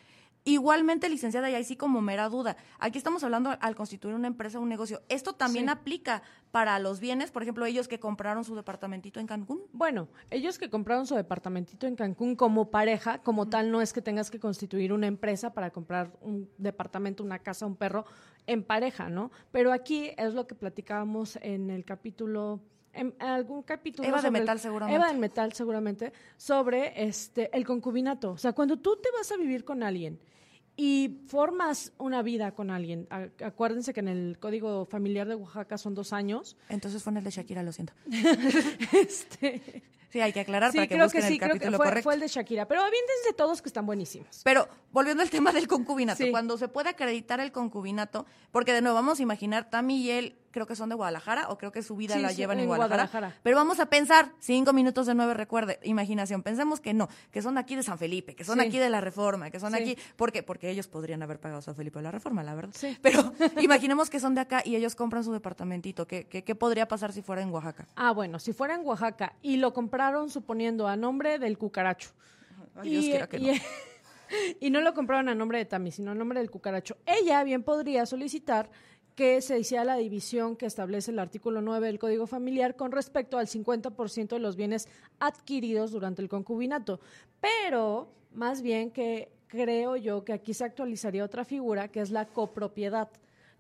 [0.45, 2.57] Igualmente, licenciada, y ahí sí como mera duda.
[2.81, 5.01] Aquí estamos hablando al constituir una empresa, un negocio.
[5.09, 5.71] ¿Esto también Sí.
[5.71, 7.31] aplica para los bienes?
[7.31, 9.63] Por ejemplo, ellos que compraron su departamentito en Cancún.
[9.73, 14.03] Bueno, ellos que compraron su departamentito en Cancún como pareja, como tal, no es que
[14.03, 18.05] tengas que constituir una empresa para comprar un departamento, una casa, un perro
[18.49, 19.31] en pareja, ¿no?
[19.53, 22.59] Pero aquí es lo que platicábamos en el capítulo,
[22.93, 24.07] en algún capítulo.
[24.09, 24.97] Eva de sobre el- Metal, seguramente.
[24.97, 28.33] Eva del Metal, seguramente, sobre este el concubinato.
[28.33, 30.19] O sea, cuando tú te vas a vivir con alguien
[30.77, 33.07] y formas una vida con alguien,
[33.45, 36.57] acuérdense que en el Código Familiar de Oaxaca son dos años.
[36.69, 37.93] Entonces fue en el de Shakira, lo siento.
[38.93, 41.59] Este, Sí, hay que aclarar sí, para que creo busquen que sí, el creo que
[41.59, 42.05] capítulo fue, correcto.
[42.05, 42.69] fue el de Shakira.
[42.69, 44.43] Pero aviéntense todos que están buenísimos.
[44.45, 46.31] Pero volviendo al tema del concubinato, Sí.
[46.31, 50.37] cuando se puede acreditar el concubinato, porque de nuevo vamos a imaginar, Tami y él
[50.51, 52.67] creo que son de Guadalajara o creo que su vida Sí, la llevan en, en
[52.69, 53.41] Guadalajara, Guadalajara.
[53.43, 57.57] Pero vamos a pensar, cinco minutos de nueve, recuerde, imaginación, pensemos que no, que son
[57.57, 58.67] aquí de San Felipe, que son Sí.
[58.67, 60.43] aquí de la Reforma, que son aquí, ¿por qué?
[60.43, 62.75] Porque ellos podrían haber pagado San Felipe de la Reforma, la verdad.
[62.77, 62.99] Sí.
[63.01, 66.87] Pero imaginemos que son de acá y ellos compran su departamentito, ¿qué, qué, qué podría
[66.87, 67.89] pasar si fuera en Oaxaca?
[67.97, 72.11] Ah, bueno, si fuera en Oaxaca y lo compraron suponiendo a nombre del cucaracho.
[72.75, 73.53] Ay, Dios quiera que no.
[73.53, 73.61] y-
[74.67, 76.97] y no lo compraron a nombre de Tami, sino a nombre del cucaracho.
[77.07, 78.69] Ella bien podría solicitar
[79.15, 83.37] que se hiciera la división que establece el artículo 9 del Código Familiar con respecto
[83.39, 84.89] al 50% de los bienes
[85.21, 86.99] adquiridos durante el concubinato.
[87.41, 92.27] Pero, más bien que creo yo que aquí se actualizaría otra figura, que es la
[92.27, 93.09] copropiedad.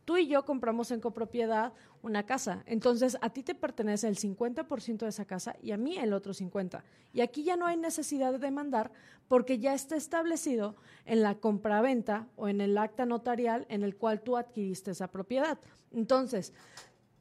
[0.05, 2.65] Tú y yo compramos en copropiedad una casa.
[2.67, 6.33] Entonces, a ti te pertenece el 50% de esa casa y a mí el otro
[6.33, 6.83] 50%.
[7.12, 8.91] Y aquí ya no hay necesidad de demandar
[9.29, 14.23] porque ya está establecido en la compraventa o en el acta notarial en el cual
[14.23, 15.59] tú adquiriste esa propiedad.
[15.93, 16.53] Entonces,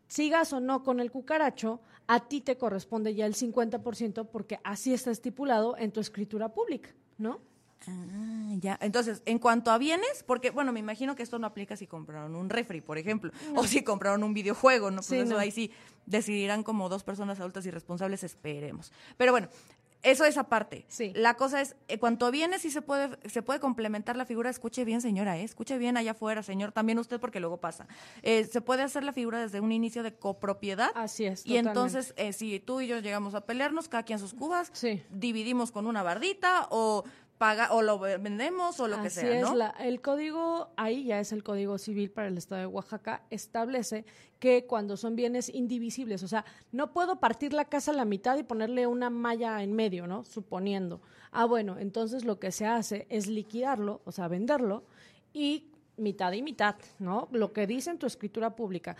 [0.07, 4.93] sigas o no con el cucaracho, a ti te corresponde ya el 50% porque así
[4.93, 7.39] está estipulado en tu escritura pública, ¿no?
[7.87, 8.77] Ah, ya.
[8.81, 12.35] Entonces, en cuanto a bienes, porque, bueno, me imagino que esto no aplica si compraron
[12.35, 14.97] un refri, por ejemplo, o si compraron un videojuego, ¿no?
[14.97, 15.39] Pues Sí, eso no.
[15.39, 15.71] ahí sí
[16.05, 18.91] decidirán como dos personas adultas y responsables, esperemos.
[19.17, 19.47] Pero bueno,
[20.03, 20.83] eso es aparte.
[20.87, 21.11] Sí.
[21.15, 24.49] La cosa es, en cuanto a bienes, sí se puede, se puede complementar la figura.
[24.49, 25.43] Escuche bien, señora, ¿eh?
[25.43, 27.85] escuche bien allá afuera, señor, también usted, porque luego pasa.
[28.23, 30.89] Eh, se puede hacer la figura desde un inicio de copropiedad.
[30.95, 31.69] Así es, Y totalmente.
[31.69, 35.03] entonces, eh, si tú y yo llegamos a pelearnos, cada quien sus cubas, Sí.
[35.11, 37.03] dividimos con una bardita o
[37.41, 39.55] paga o lo vendemos o lo que sea, es, ¿no?
[39.55, 44.05] la- el código, ahí ya es el código civil para el estado de Oaxaca, establece
[44.37, 48.37] que cuando son bienes indivisibles, o sea, no puedo partir la casa a la mitad
[48.37, 50.23] y ponerle una malla en medio, ¿no?
[50.23, 51.01] Suponiendo.
[51.31, 54.83] Ah, bueno, entonces lo que se hace es liquidarlo, o sea, venderlo
[55.33, 57.27] y mitad y mitad, ¿no?
[57.31, 58.95] Lo que dice en tu escritura pública.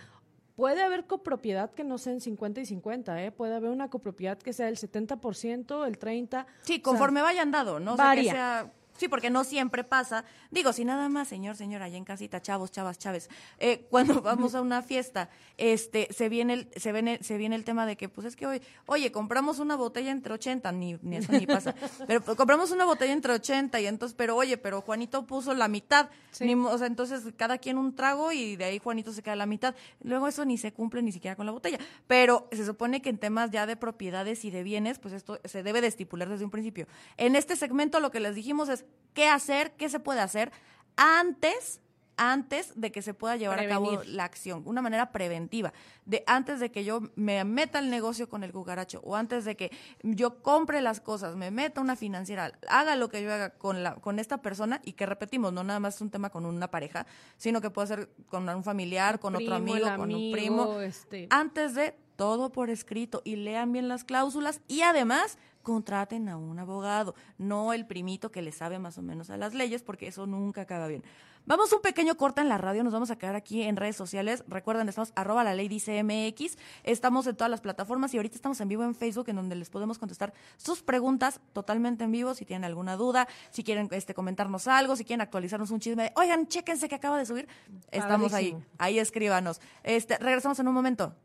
[0.62, 3.32] Puede haber copropiedad que no sea en 50 y 50, ¿eh?
[3.32, 6.46] Puede haber una copropiedad que sea el 70%, el 30%.
[6.62, 7.94] Sí, o sea, conforme vayan dado, ¿no?
[7.94, 8.32] O sea, que varía.
[8.32, 10.24] sea- sí, porque no siempre pasa.
[10.50, 13.28] Digo, si nada más, señor, señora, allá en casita, chavos, chavas, chaves,
[13.58, 15.28] eh, cuando vamos a una fiesta,
[15.58, 18.46] este, se viene el, se viene, se viene el tema de que, pues es que
[18.46, 21.74] hoy, oye, compramos una botella entre 80, ni, ni eso ni pasa,
[22.06, 25.68] pero pues, compramos una botella entre 80 y entonces, pero oye, pero Juanito puso la
[25.68, 26.46] mitad, Sí.
[26.46, 29.44] ni o sea, entonces cada quien un trago y de ahí Juanito se queda la
[29.46, 29.74] mitad.
[30.02, 31.78] Luego eso ni se cumple ni siquiera con la botella.
[32.06, 35.62] Pero se supone que en temas ya de propiedades y de bienes, pues esto se
[35.62, 36.86] debe de estipular desde un principio.
[37.18, 38.81] En este segmento lo que les dijimos es
[39.14, 40.52] qué hacer, qué se puede hacer
[40.96, 41.82] antes
[42.16, 45.72] antes de que se pueda llevar a cabo la acción, una manera preventiva,
[46.04, 49.56] de antes de que yo me meta al negocio con el cucaracho o antes de
[49.56, 49.70] que
[50.02, 53.96] yo compre las cosas, me meta una financiera, haga lo que yo haga con la
[53.96, 57.06] con esta persona y que repetimos, no nada más es un tema con una pareja,
[57.36, 61.74] sino que puede ser con un familiar, con otro amigo, con un primo, este, antes
[61.74, 67.14] de todo por escrito y lean bien las cláusulas y además contraten a un abogado,
[67.38, 70.62] no el primito que le sabe más o menos a las leyes, porque eso nunca
[70.62, 71.02] acaba bien.
[71.44, 74.44] Vamos un pequeño corte en la radio, nos vamos a quedar aquí en redes sociales.
[74.46, 78.60] Recuerden, estamos arroba la ley dice MX, estamos en todas las plataformas y ahorita estamos
[78.60, 82.44] en vivo en Facebook en donde les podemos contestar sus preguntas totalmente en vivo, si
[82.44, 86.46] tienen alguna duda, si quieren este comentarnos algo, si quieren actualizarnos un chisme, de, oigan,
[86.46, 87.48] chéquense que acaba de subir,
[87.90, 89.60] estamos ahí, ahí escríbanos.
[89.82, 91.16] Este, regresamos en un momento.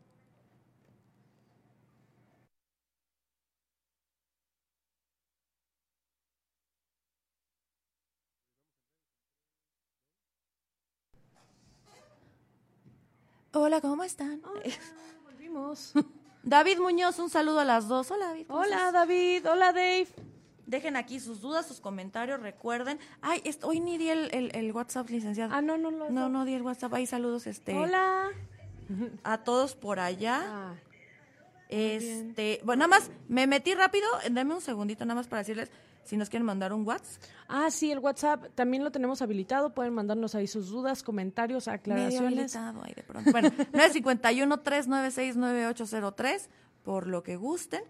[13.52, 14.42] Hola, ¿cómo están?
[15.24, 15.92] volvimos.
[16.42, 18.10] David Muñoz, un saludo a las dos.
[18.10, 18.46] Hola, David.
[18.46, 18.92] ¿cómo Hola estás?
[18.92, 20.08] David, hola Dave.
[20.66, 22.98] Dejen aquí sus dudas, sus comentarios, recuerden.
[23.22, 25.52] Ay, hoy ni di el, el- el WhatsApp, licenciado.
[25.54, 26.10] Ah, no, no, no.
[26.10, 26.92] No, no di el WhatsApp.
[26.94, 28.28] Ahí saludos este, Hola.
[29.24, 30.42] a todos por allá.
[30.44, 30.74] Ah,
[31.70, 35.70] Este, bueno, nada más, me metí rápido, dame un segundito nada más para decirles,
[36.08, 37.22] si nos quieren mandar un WhatsApp.
[37.48, 39.74] Ah, sí, el WhatsApp también lo tenemos habilitado.
[39.74, 42.56] Pueden mandarnos ahí sus dudas, comentarios, Medio aclaraciones.
[42.56, 43.30] habilitado ahí de pronto.
[43.30, 46.48] Bueno, 951-396-9803,
[46.82, 47.82] por lo que gusten.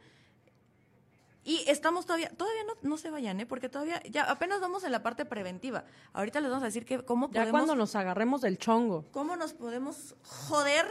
[1.45, 3.47] Y estamos todavía, todavía no, no se vayan, ¿eh?
[3.47, 5.85] Porque todavía, ya apenas vamos en la parte preventiva.
[6.13, 9.07] Ahorita les vamos a decir que cómo Ya podemos, cuando nos agarremos del chongo.
[9.13, 10.87] cómo nos podemos joder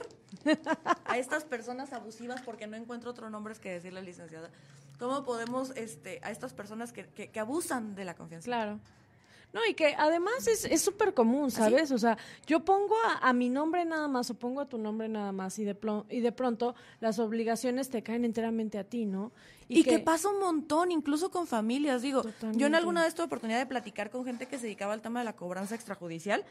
[1.05, 4.49] a estas personas abusivas, porque no encuentro otro nombre que decirle, licenciada.
[4.99, 8.45] ¿Cómo podemos, este, a estas personas que, que, que abusan de la confianza?
[8.45, 8.79] Claro.
[9.53, 11.91] No, y que además es es súper común, ¿sabes?
[11.91, 15.07] O sea, yo pongo a, a mi nombre nada más o pongo a tu nombre
[15.07, 15.75] nada más y de,
[16.09, 19.31] y de pronto las obligaciones te caen enteramente a ti, ¿no?
[19.69, 22.01] Y, que, pasa un montón, incluso con familias.
[22.01, 25.01] Digo, yo en alguna vez tuve oportunidad de platicar con gente que se dedicaba al
[25.01, 26.45] tema de la cobranza extrajudicial.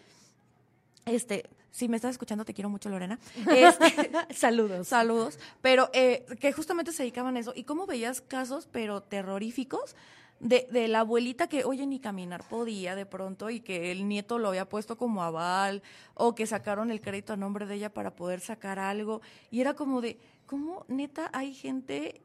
[1.06, 3.18] Este, si me estás escuchando, te quiero mucho, Lorena.
[3.50, 4.88] Este, Saludos.
[4.88, 5.38] saludos.
[5.62, 7.52] Pero eh, que justamente se dedicaban a eso.
[7.54, 9.94] ¿Y cómo veías casos, pero terroríficos?
[10.40, 14.38] De, de la abuelita que, oye, ni caminar podía de pronto y que el nieto
[14.38, 18.14] lo había puesto como aval o que sacaron el crédito a nombre de ella para
[18.14, 19.22] poder sacar algo.
[19.50, 22.20] Y era como de, ¿cómo neta hay gente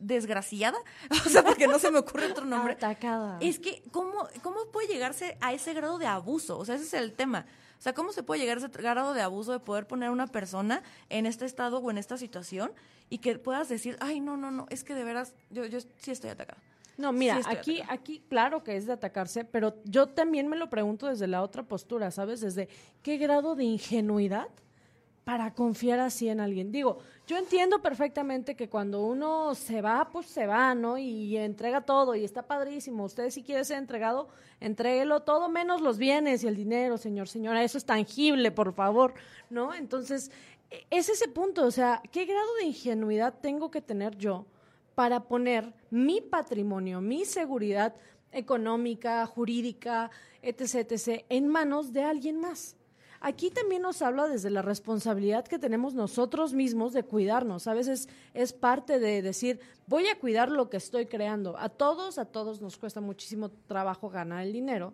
[0.00, 0.78] desgraciada?
[1.26, 2.72] O sea, porque no se me ocurre otro nombre.
[2.72, 3.36] Atacada.
[3.40, 6.58] Es que, ¿cómo, ¿cómo puede llegarse a ese grado de abuso?
[6.58, 7.46] O sea, ese es el tema.
[7.82, 10.12] O sea, ¿cómo se puede llegar a ese grado de abuso de poder poner a
[10.12, 12.70] una persona en este estado o en esta situación
[13.10, 16.12] y que puedas decir, ay, no, no, no, es que de veras, yo, yo sí
[16.12, 16.62] estoy atacada?
[16.96, 17.94] No, mira, Sí, aquí, atacada.
[17.94, 21.64] aquí, claro que es de atacarse, pero yo también me lo pregunto desde la otra
[21.64, 22.40] postura, ¿sabes?
[22.40, 22.68] Desde
[23.02, 24.46] qué grado de ingenuidad
[25.24, 26.72] para confiar así en alguien.
[26.72, 30.98] Digo, yo entiendo perfectamente que cuando uno se va, pues se va, ¿no?
[30.98, 33.04] Y entrega todo y está padrísimo.
[33.04, 34.28] Usted si quiere ser entregado,
[34.60, 37.62] entréguelo todo menos los bienes y el dinero, señor, señora.
[37.62, 39.14] Eso es tangible, por favor,
[39.48, 39.72] ¿no?
[39.72, 40.32] Entonces,
[40.70, 44.44] e- es ese punto, o sea, ¿qué grado de ingenuidad tengo que tener yo
[44.96, 47.94] para poner mi patrimonio, mi seguridad
[48.32, 50.10] económica, jurídica,
[50.42, 52.76] etc., etc., en manos de alguien más?
[53.24, 57.68] Aquí también nos habla desde la responsabilidad que tenemos nosotros mismos de cuidarnos.
[57.68, 61.56] A veces es parte de decir, voy a cuidar lo que estoy creando.
[61.56, 64.92] A todos, a todos nos cuesta muchísimo trabajo ganar el dinero,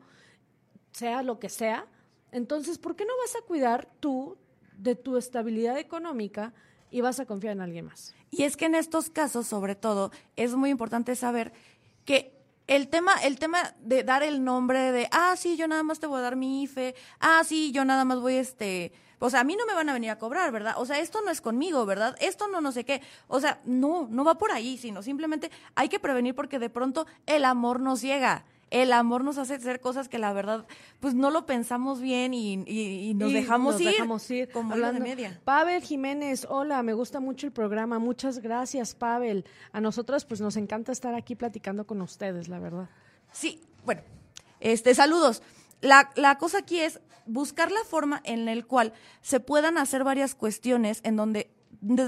[0.93, 1.87] sea lo que sea.
[2.31, 4.37] Entonces, ¿por qué no vas a cuidar tú
[4.77, 6.53] de tu estabilidad económica
[6.91, 8.15] y vas a confiar en alguien más?
[8.31, 11.55] Y es que en estos casos, sobre todo, es muy importante saber
[12.05, 12.38] que
[12.69, 16.07] el tema, el tema de dar el nombre de, ah, sí, yo nada más te
[16.07, 19.45] voy a dar mi IFE, ah, sí, yo nada más voy, este, o sea, a
[19.45, 20.75] mí no me van a venir a cobrar, ¿verdad?
[20.77, 22.15] O sea, esto no es conmigo, ¿verdad?
[22.21, 23.03] Esto no no sé qué.
[23.27, 27.07] O sea, no, no va por ahí, sino simplemente hay que prevenir porque de pronto
[27.27, 28.45] el amor nos ciega.
[28.71, 30.67] El amor nos hace hacer cosas que la verdad,
[31.01, 34.51] pues no lo pensamos bien y, y- y nos, Y dejamos, nos ir, dejamos ir.
[34.51, 35.41] como hilo de Hablando- media.
[35.45, 37.99] Pavel Jiménez, hola, me gusta mucho el programa.
[37.99, 39.45] Muchas gracias, Pavel.
[39.73, 42.91] A nosotras, pues nos encanta estar aquí platicando con ustedes, la verdad.
[43.33, 44.03] Sí, bueno,
[44.61, 45.43] este, saludos.
[45.81, 50.35] La, la cosa aquí es buscar la forma en la cual se puedan hacer varias
[50.35, 51.51] cuestiones en donde de-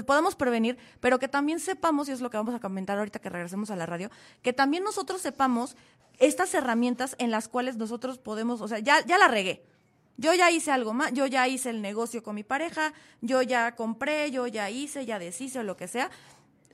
[0.05, 3.29] podamos prevenir, pero que también sepamos, y es lo que vamos a comentar ahorita que
[3.29, 4.09] regresemos a la radio,
[4.41, 5.75] que también nosotros sepamos
[6.19, 9.63] estas herramientas en las cuales nosotros podemos, o sea, ya, ya la regué.
[10.17, 13.75] Yo ya hice algo más, yo ya hice el negocio con mi pareja, yo ya
[13.75, 16.11] compré, yo ya hice, ya deshice o lo que sea.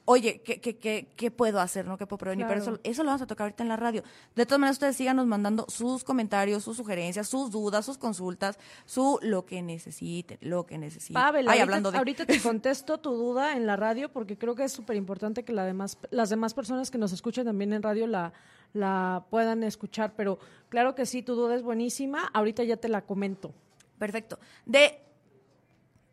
[0.09, 1.85] Oye, ¿qué, qué, qué, qué puedo hacer?
[1.85, 1.97] ¿No?
[1.97, 2.47] ¿Qué puedo prevenir?
[2.47, 4.03] Pero eso, eso lo vamos a tocar ahorita en la radio.
[4.37, 9.19] De todas maneras, ustedes síganos mandando sus comentarios, sus sugerencias, sus dudas, sus consultas, su
[9.21, 11.15] lo que necesiten, lo que necesiten.
[11.15, 11.97] Pavel, Ay, ahorita, hablando de...
[11.97, 15.51] ahorita te contesto tu duda en la radio porque creo que es súper importante que
[15.51, 18.31] la demás, las demás personas que nos escuchan también en radio la,
[18.71, 20.13] la puedan escuchar.
[20.15, 20.39] Pero
[20.69, 22.29] claro que sí, tu duda es buenísima.
[22.33, 23.53] Ahorita ya te la comento.
[23.99, 24.39] Perfecto.
[24.65, 25.01] De...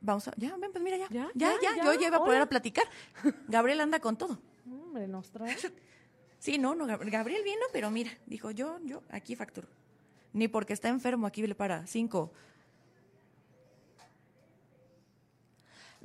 [0.04, 0.32] Vamos a...
[0.36, 1.06] Ya, ven, pues mira, ya.
[1.10, 2.84] Ya, Ya, ya, ya, ya, yo ya iba a poder a platicar.
[3.48, 4.38] Gabriel anda con todo.
[4.70, 5.56] Hombre, nos trae.
[6.38, 9.66] Sí, no, no, Gab- Gabriel vino, pero mira, dijo yo, yo, aquí facturo.
[10.34, 12.32] Ni porque está enfermo, aquí le para cinco.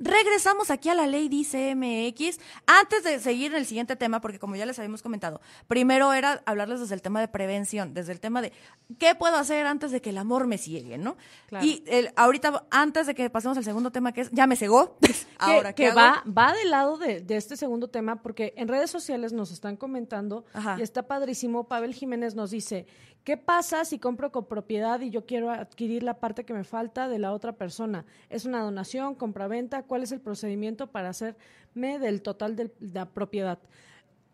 [0.00, 2.40] Regresamos aquí a la ley dice MX.
[2.66, 6.42] Antes de seguir en el siguiente tema, porque como ya les habíamos comentado, primero era
[6.46, 8.52] hablarles desde el tema de prevención, desde el tema de
[8.98, 11.18] qué puedo hacer antes de que el amor me ciegue, ¿no?
[11.48, 11.66] Claro.
[11.66, 14.96] Y el, ahorita, antes de que pasemos al segundo tema, que es ya me cegó.
[15.38, 16.00] Ahora, que, ¿qué que hago?
[16.00, 19.76] va, va del lado de, de este segundo tema, porque en redes sociales nos están
[19.76, 20.76] comentando, Ajá.
[20.78, 22.86] y está padrísimo, Pavel Jiménez nos dice,
[23.24, 27.18] ¿qué pasa si compro copropiedad y yo quiero adquirir la parte que me falta de
[27.18, 28.04] la otra persona?
[28.28, 29.82] ¿Es una donación, compraventa?
[29.82, 33.58] ¿Cuál es el procedimiento para hacerme del total de la propiedad?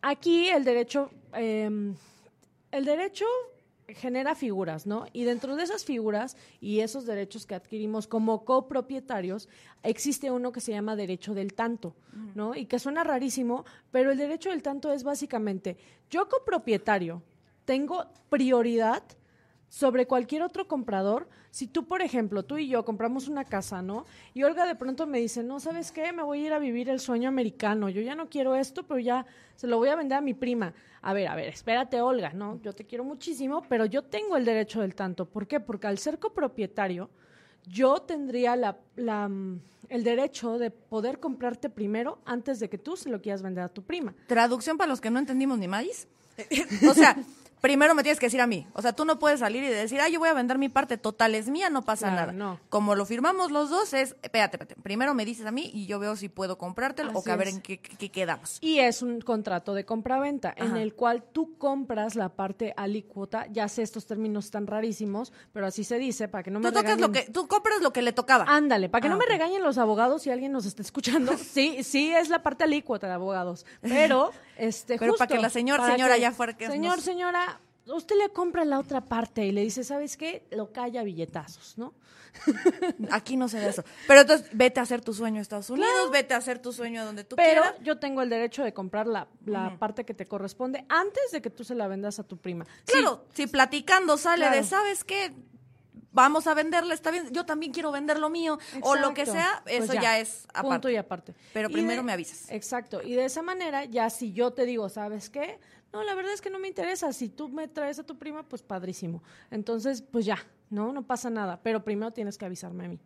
[0.03, 1.95] Aquí el derecho, eh,
[2.71, 3.27] el derecho
[3.89, 5.07] genera figuras, ¿no?
[5.13, 9.49] Y dentro de esas figuras y esos derechos que adquirimos como copropietarios,
[9.83, 11.95] existe uno que se llama derecho del tanto,
[12.35, 12.55] ¿no?
[12.55, 15.77] Y que suena rarísimo, pero el derecho del tanto es básicamente,
[16.11, 17.23] yo copropietario
[17.67, 19.03] tengo prioridad
[19.69, 21.29] sobre cualquier otro comprador.
[21.51, 24.07] Si tú, por ejemplo, tú y yo compramos una casa, ¿no?
[24.33, 26.13] Y Olga de pronto me dice, no, ¿sabes qué?
[26.13, 27.89] Me voy a ir a vivir el sueño americano.
[27.89, 29.27] Yo ya no quiero esto, pero ya
[29.57, 30.73] se lo voy a vender a mi prima.
[31.03, 32.61] A ver, a ver, espérate, Olga, ¿no?
[32.63, 35.27] Yo te quiero muchísimo, pero yo tengo el derecho del tanto.
[35.27, 35.61] ¿Por qué?
[35.61, 37.11] Porque al ser copropietario,
[37.67, 43.09] yo tendría la, mm, el derecho de poder comprarte primero antes de que tú se
[43.09, 44.15] lo quieras vender a tu prima.
[44.27, 46.09] Traducción para los que no entendimos ni maíz.
[46.89, 47.17] o sea,
[47.67, 48.65] primero me tienes que decir a mí.
[48.75, 50.99] O sea, tú no puedes salir y decir, ah, yo voy a vender mi parte
[50.99, 52.33] total, es mía, no pasa Claro, nada.
[52.33, 52.61] no.
[52.69, 54.77] Como lo firmamos los dos, es, espérate, espérate.
[54.83, 57.49] Primero me dices a mí y yo veo si puedo comprártelo o que a ver
[57.49, 58.59] en qué, qué quedamos.
[58.61, 63.47] Y es un contrato de compra-venta en el cual tú compras la parte alícuota.
[63.51, 66.73] Ya sé, estos términos están rarísimos, pero así se dice para que no me Tú
[66.73, 67.01] tocas regañen.
[67.03, 68.45] lo que, tú compras lo que le tocaba.
[68.47, 71.33] Ándale, para que Ah, no me regañen los abogados si alguien nos está escuchando.
[71.57, 75.51] Sí, sí es la parte alícuota de abogados, pero este Pero justo, para que la
[75.51, 79.45] señor- señora que- ya fuera que Señor, nos- señora, usted le compra la otra parte
[79.47, 80.47] y le dice, ¿sabes qué?
[80.51, 81.95] Lo calla a billetazos, ¿no?
[83.11, 83.83] Aquí no se da eso.
[84.07, 87.05] Pero entonces, vete a hacer tu sueño a Estados Unidos, vete a hacer tu sueño
[87.05, 87.75] donde tú Pero quieras.
[87.83, 91.49] yo tengo el derecho de comprar la, la parte que te corresponde antes de que
[91.51, 92.67] tú se la vendas a tu prima.
[92.85, 94.65] Claro, si platicando sale de.
[94.65, 95.33] ¿sabes qué?
[96.17, 99.61] Vamos a venderle, está bien, yo también quiero vender lo mío, o lo que sea,
[99.65, 100.19] Pues eso ya.
[100.19, 100.93] es Punto aparte.
[100.93, 101.35] y aparte.
[101.53, 102.51] Pero primero de- me avisas.
[102.51, 103.03] Exacto.
[103.03, 105.61] Y de esa manera, ya si yo te digo, ¿sabes qué?
[105.93, 107.13] No, la verdad es que no me interesa.
[107.13, 109.23] Si tú me traes a tu prima, pues padrísimo.
[109.51, 110.39] Entonces, pues ya,
[110.71, 110.91] ¿no?
[110.93, 111.61] No pasa nada.
[111.63, 112.99] Pero primero tienes que avisarme a mí.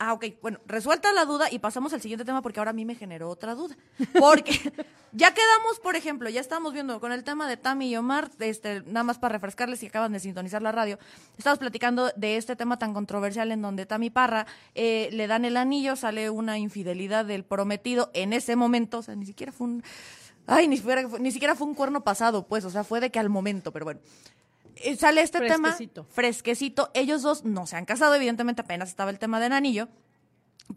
[0.00, 0.26] Ah, ok.
[0.40, 3.28] Bueno, resuelta la duda y pasamos al siguiente tema porque ahora a mí me generó
[3.28, 3.76] otra duda.
[4.18, 4.52] Porque
[5.12, 8.82] ya quedamos, por ejemplo, ya estamos viendo con el tema de Tami y Omar, este,
[8.82, 11.00] nada más para refrescarles si acaban de sintonizar la radio,
[11.36, 15.56] estamos platicando de este tema tan controversial en donde Tami Parra eh, le dan el
[15.56, 19.82] anillo, sale una infidelidad del prometido en ese momento, o sea, ni siquiera fue un...
[20.46, 23.18] Ay, ni siquiera, ni siquiera fue un cuerno pasado, pues, o sea, fue de que
[23.18, 24.00] al momento, pero bueno.
[24.82, 26.02] Eh, sale este Fresquecito.
[26.02, 26.90] tema fresquecito.
[26.94, 29.88] Ellos dos no se han casado, evidentemente apenas estaba el tema del anillo.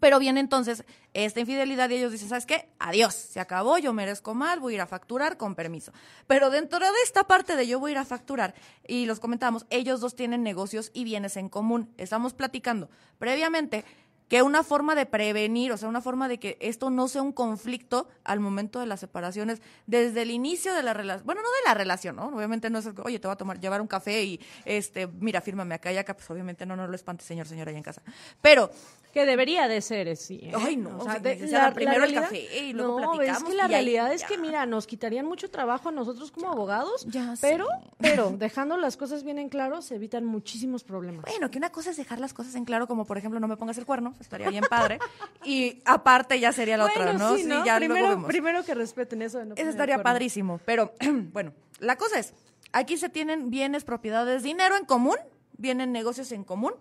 [0.00, 2.70] Pero viene entonces esta infidelidad y ellos dicen, ¿sabes qué?
[2.78, 5.92] Adiós, se acabó, yo merezco más, voy a ir a facturar con permiso.
[6.26, 8.54] Pero dentro de esta parte de yo voy a ir a facturar,
[8.88, 11.92] y los comentamos, ellos dos tienen negocios y bienes en común.
[11.98, 12.88] Estamos platicando
[13.18, 13.84] previamente
[14.32, 17.32] que una forma de prevenir, o sea, una forma de que esto no sea un
[17.32, 21.68] conflicto al momento de las separaciones, desde el inicio de la relación, bueno, no de
[21.68, 22.28] la relación, ¿no?
[22.28, 25.74] Obviamente no es, oye, te voy a tomar, llevar un café y, este, mira, fírmame
[25.74, 28.00] acá y acá, pues obviamente no, no lo espante, señor, señora, ahí en casa.
[28.40, 28.70] Pero,
[29.12, 30.40] Que debería de ser, eh, sí.
[30.42, 30.52] ¿eh?
[30.56, 33.54] Ay, no, O sea, licenciada, primero el realidad- café y luego no, platicamos es que
[33.56, 37.34] la ahí realidad es que, mira, nos quitarían mucho trabajo a nosotros como abogados, ya
[37.40, 37.66] pero,
[37.98, 41.26] pero dejando las cosas bien en claro, se evitan muchísimos problemas.
[41.26, 43.58] Bueno, que una cosa es dejar las cosas en claro, como por ejemplo, no me
[43.58, 44.98] pongas el cuerno, estaría bien padre.
[45.44, 47.36] y aparte ya sería la otra, ¿no?
[47.36, 47.66] sí, ¿no?
[47.66, 48.28] ya luego primero, vemos.
[48.28, 49.38] primero que respeten eso.
[49.40, 50.58] de no Eso estaría padrísimo.
[50.64, 50.94] Pero,
[51.32, 52.32] bueno, la cosa es,
[52.72, 55.16] aquí se tienen bienes, propiedades, dinero en común,
[55.58, 56.72] vienen negocios en común.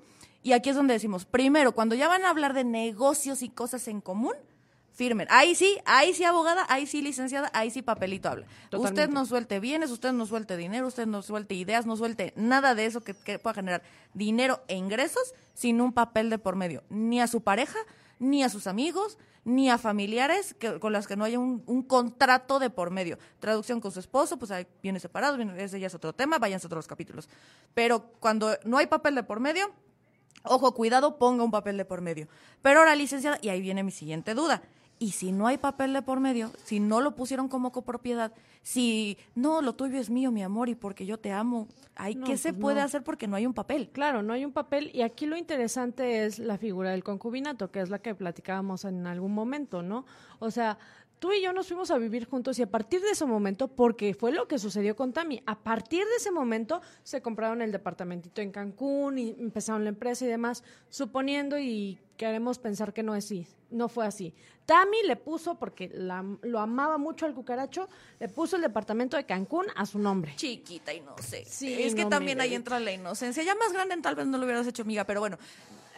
[0.43, 3.87] Y aquí es donde decimos, primero, cuando ya van a hablar de negocios y cosas
[3.87, 4.33] en común,
[4.93, 5.27] firmen.
[5.29, 8.45] Ahí sí, ahí sí abogada, ahí sí licenciada, ahí sí papelito habla.
[8.69, 9.01] Totalmente.
[9.03, 12.75] Usted no suelte bienes, usted no suelte dinero, usted no suelte ideas, no suelte nada
[12.75, 16.83] de eso que, que pueda generar dinero e ingresos sin un papel de por medio.
[16.89, 17.79] Ni a su pareja,
[18.19, 21.83] ni a sus amigos, ni a familiares que, con las que no haya un, un
[21.83, 23.17] contrato de por medio.
[23.39, 26.65] Traducción con su esposo, pues ahí viene separado, viene- ese ya es otro tema, váyanse
[26.65, 27.29] a otros capítulos.
[27.73, 29.71] Pero cuando no hay papel de por medio,
[30.43, 32.27] Ojo, cuidado, ponga un papel de por medio.
[32.61, 34.61] Pero ahora, licenciada, y ahí viene mi siguiente duda.
[34.99, 39.17] Y si no hay papel de por medio, si no lo pusieron como copropiedad, si
[39.33, 42.37] no, lo tuyo es mío, mi amor, y porque yo te amo, ¿hay No, ¿qué
[42.37, 42.85] se pues puede no.
[42.85, 43.89] hacer porque no hay un papel?
[43.89, 47.81] Claro, no hay un papel y aquí lo interesante es la figura del concubinato, que
[47.81, 50.05] es la que platicábamos en algún momento, ¿no?
[50.37, 50.77] O sea,
[51.21, 54.15] tú y yo nos fuimos a vivir juntos y a partir de ese momento, porque
[54.15, 58.41] fue lo que sucedió con Tami, a partir de ese momento se compraron el departamentito
[58.41, 63.25] en Cancún y empezaron la empresa y demás, suponiendo y queremos pensar que no es
[63.25, 64.33] así, no fue así.
[64.65, 67.87] Tami le puso, porque la- lo amaba mucho al cucaracho,
[68.19, 70.33] le puso el departamento de Cancún a su nombre.
[70.37, 71.45] Chiquita y no sé.
[71.45, 73.43] Sí, es que también ahí entra la inocencia.
[73.43, 75.37] Ya más grande tal vez no lo hubieras hecho, amiga, pero bueno,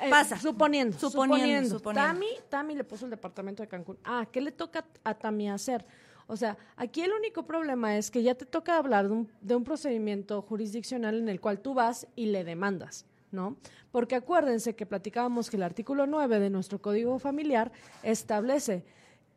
[0.05, 0.37] Eh, pasa.
[0.39, 1.77] Suponiendo, Suponiendo, suponiendo.
[1.77, 2.07] suponiendo.
[2.13, 3.97] Tami, Tami le puso el departamento de Cancún.
[4.03, 5.85] Ah, ¿qué le toca a Tami hacer?
[6.27, 9.55] O sea, aquí el único problema es que ya te toca hablar de un, de
[9.55, 13.57] un procedimiento jurisdiccional en el cual tú vas y le demandas, ¿no?
[13.91, 17.71] Porque acuérdense que platicábamos que el artículo 9 de nuestro Código Familiar
[18.03, 18.83] establece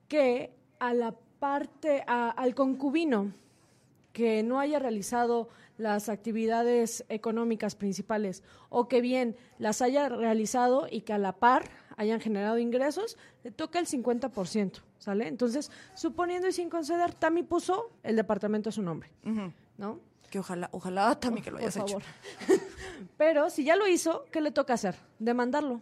[0.09, 3.33] que a la parte, a- al concubino
[4.13, 5.49] que no haya realizado
[5.79, 11.71] las actividades económicas principales o que bien las haya realizado y que a la par
[11.97, 15.29] hayan generado ingresos, le toca el 50%, ¿sale?
[15.29, 19.11] Entonces, suponiendo y sin conceder, Tami puso el departamento a su nombre.
[19.79, 20.01] ¿no?
[20.31, 21.99] Que ojalá, ojalá también que lo Por hayas hecho.
[23.17, 24.97] Pero si ya lo hizo, ¿qué le toca hacer?
[25.19, 25.81] Demandarlo.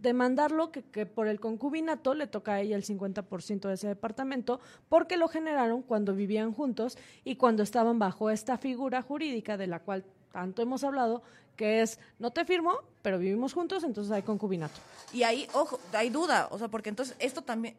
[0.00, 4.60] Demandarlo que, que por el concubinato le toca a ella el 50% de ese departamento
[4.88, 9.80] porque lo generaron cuando vivían juntos y cuando estaban bajo esta figura jurídica de la
[9.80, 10.04] cual
[10.36, 11.22] tanto hemos hablado,
[11.56, 14.78] que es no te firmo, pero vivimos juntos, entonces hay concubinato.
[15.12, 17.74] Y ahí, ojo, hay duda, o sea, porque entonces esto también,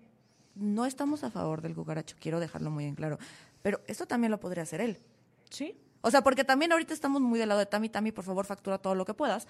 [0.55, 3.19] no estamos a favor del cucaracho, quiero dejarlo muy en claro,
[3.61, 4.97] pero esto también lo podría hacer él.
[5.51, 5.77] ¿Sí?
[6.01, 8.77] O sea, porque también ahorita estamos muy del lado de Tami, Tami, por favor, factura
[8.79, 9.47] todo lo que puedas.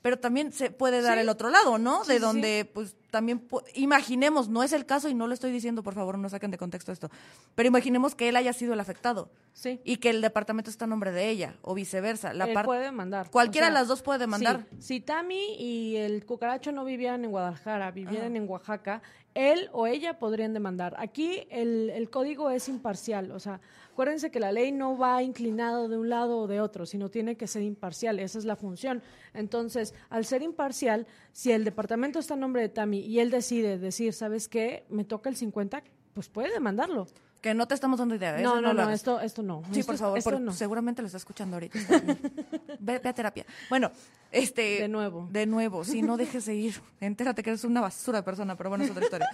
[0.00, 1.22] Pero también se puede dar Sí.
[1.22, 2.04] el otro lado, ¿no?
[2.04, 5.50] Sí, de sí, donde, pues, también, imaginemos, no es el caso y no lo estoy
[5.50, 7.10] diciendo, por favor, no saquen de contexto esto,
[7.54, 9.80] pero imaginemos que él haya sido el afectado Sí.
[9.84, 12.32] y que el departamento está a nombre de ella, o viceversa.
[12.32, 13.30] La Él puede demandar.
[13.30, 14.66] Cualquiera O sea, de las dos puede demandar.
[14.72, 14.76] sí.
[14.98, 19.02] Si Tami y el cucaracho no vivieran en Guadalajara, vivieran en Oaxaca,
[19.34, 20.94] él o ella podrían demandar.
[20.98, 23.60] Aquí el, el código es imparcial, o sea,
[23.98, 27.36] acuérdense que la ley no va inclinado de un lado o de otro, sino tiene
[27.36, 29.02] que ser imparcial, esa es la función.
[29.34, 33.76] Entonces, al ser imparcial, si el departamento está a nombre de Tami y él decide
[33.76, 34.84] decir, ¿sabes qué?
[34.88, 35.82] Me toca el 50,
[36.14, 37.08] pues puede demandarlo.
[37.40, 38.38] Que no te estamos dando idea.
[38.38, 38.42] ¿eh?
[38.44, 38.94] No, no, no, hagas.
[38.94, 39.64] esto, esto no.
[39.72, 40.52] Sí, Esto- por favor, esto porque no.
[40.52, 41.80] seguramente lo está escuchando ahorita.
[42.78, 43.46] ve, ve a terapia.
[43.68, 43.90] Bueno,
[44.30, 44.82] este...
[44.82, 45.26] De nuevo.
[45.28, 46.80] De nuevo, sí, no dejes de ir.
[47.00, 49.28] Entérate que eres una basura de persona, pero bueno, es otra historia.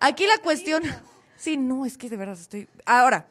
[0.00, 0.82] Aquí la cuestión...
[1.38, 2.68] Sí, no, es que de verdad estoy...
[2.84, 3.28] Ahora,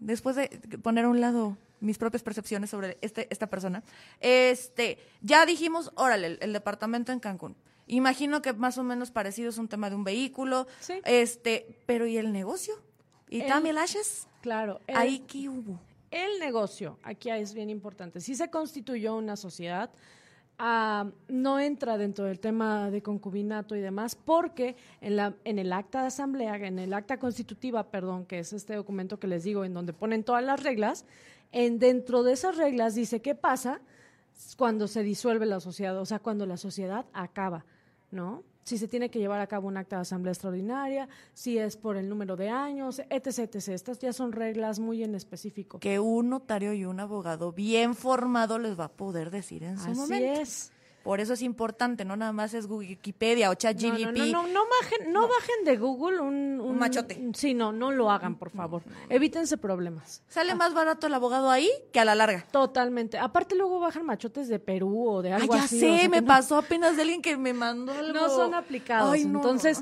[0.00, 0.48] después de
[0.82, 3.82] poner a un lado mis propias percepciones sobre este, esta persona,
[4.20, 7.56] este, ya dijimos, órale, el, el departamento en Cancún.
[7.88, 10.94] Imagino que más o menos parecido es un tema de un vehículo, Sí.
[11.04, 12.74] este, pero ¿y el negocio?
[13.28, 14.28] ¿Y Tammy Lashes?
[14.40, 14.80] Claro.
[14.86, 15.80] el- Ahí qué hubo.
[16.10, 18.20] El negocio, aquí es bien importante.
[18.20, 19.90] Si se constituyó una sociedad,
[20.64, 25.72] ah, no entra dentro del tema de concubinato y demás, porque en, la, en el
[25.72, 29.64] acta de asamblea, en el acta constitutiva, perdón, que es este documento que les digo,
[29.64, 31.04] en donde ponen todas las reglas,
[31.50, 33.80] en dentro de esas reglas dice qué pasa
[34.56, 37.64] cuando se disuelve la sociedad, o sea, cuando la sociedad acaba,
[38.12, 38.44] ¿no?
[38.64, 41.96] Si se tiene que llevar a cabo un acta de asamblea extraordinaria, si es por
[41.96, 43.68] el número de años, etc, etc.
[43.68, 45.78] Estas ya son reglas muy en específico.
[45.78, 49.90] Que un notario y un abogado bien formado les va a poder decir en su
[49.90, 50.40] Así momento.
[50.40, 50.71] es.
[51.02, 54.00] Por eso es importante, no nada más es Wikipedia o ChatGPT.
[54.00, 57.30] no, no, no, no bajen, no bajen de Google un, Un machote.
[57.34, 58.82] Sí, no, no lo hagan, por favor.
[59.08, 60.22] Evítense problemas.
[60.28, 62.46] Sale más barato el abogado ahí que a la larga.
[62.52, 63.18] Totalmente.
[63.18, 65.80] Aparte luego bajan machotes de Perú o de Ah, algo ya así.
[65.80, 68.12] sé, me pasó apenas de alguien que me mandó algo.
[68.12, 69.12] no son aplicados.
[69.12, 69.22] Ay.
[69.22, 69.80] Entonces,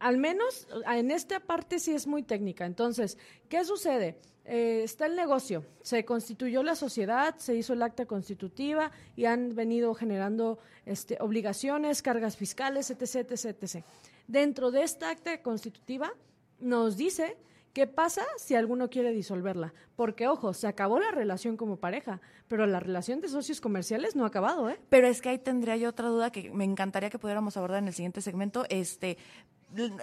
[0.00, 2.66] al menos en esta parte sí es muy técnica.
[2.66, 3.16] Entonces,
[3.48, 4.18] ¿qué sucede?
[4.44, 9.54] Eh, está el negocio, se constituyó la sociedad, se hizo el acta constitutiva y han
[9.54, 13.84] venido generando este, obligaciones, cargas fiscales, etc, etc, etc.
[14.26, 16.12] Dentro de esta acta constitutiva
[16.58, 17.36] nos dice
[17.72, 19.72] qué pasa si alguno quiere disolverla.
[19.96, 24.24] Porque, ojo, se acabó la relación como pareja, pero la relación de socios comerciales no
[24.24, 24.80] ha acabado, ¿eh?
[24.88, 27.88] Pero es que ahí tendría yo otra duda que me encantaría que pudiéramos abordar en
[27.88, 28.64] el siguiente segmento.
[28.68, 29.18] Este,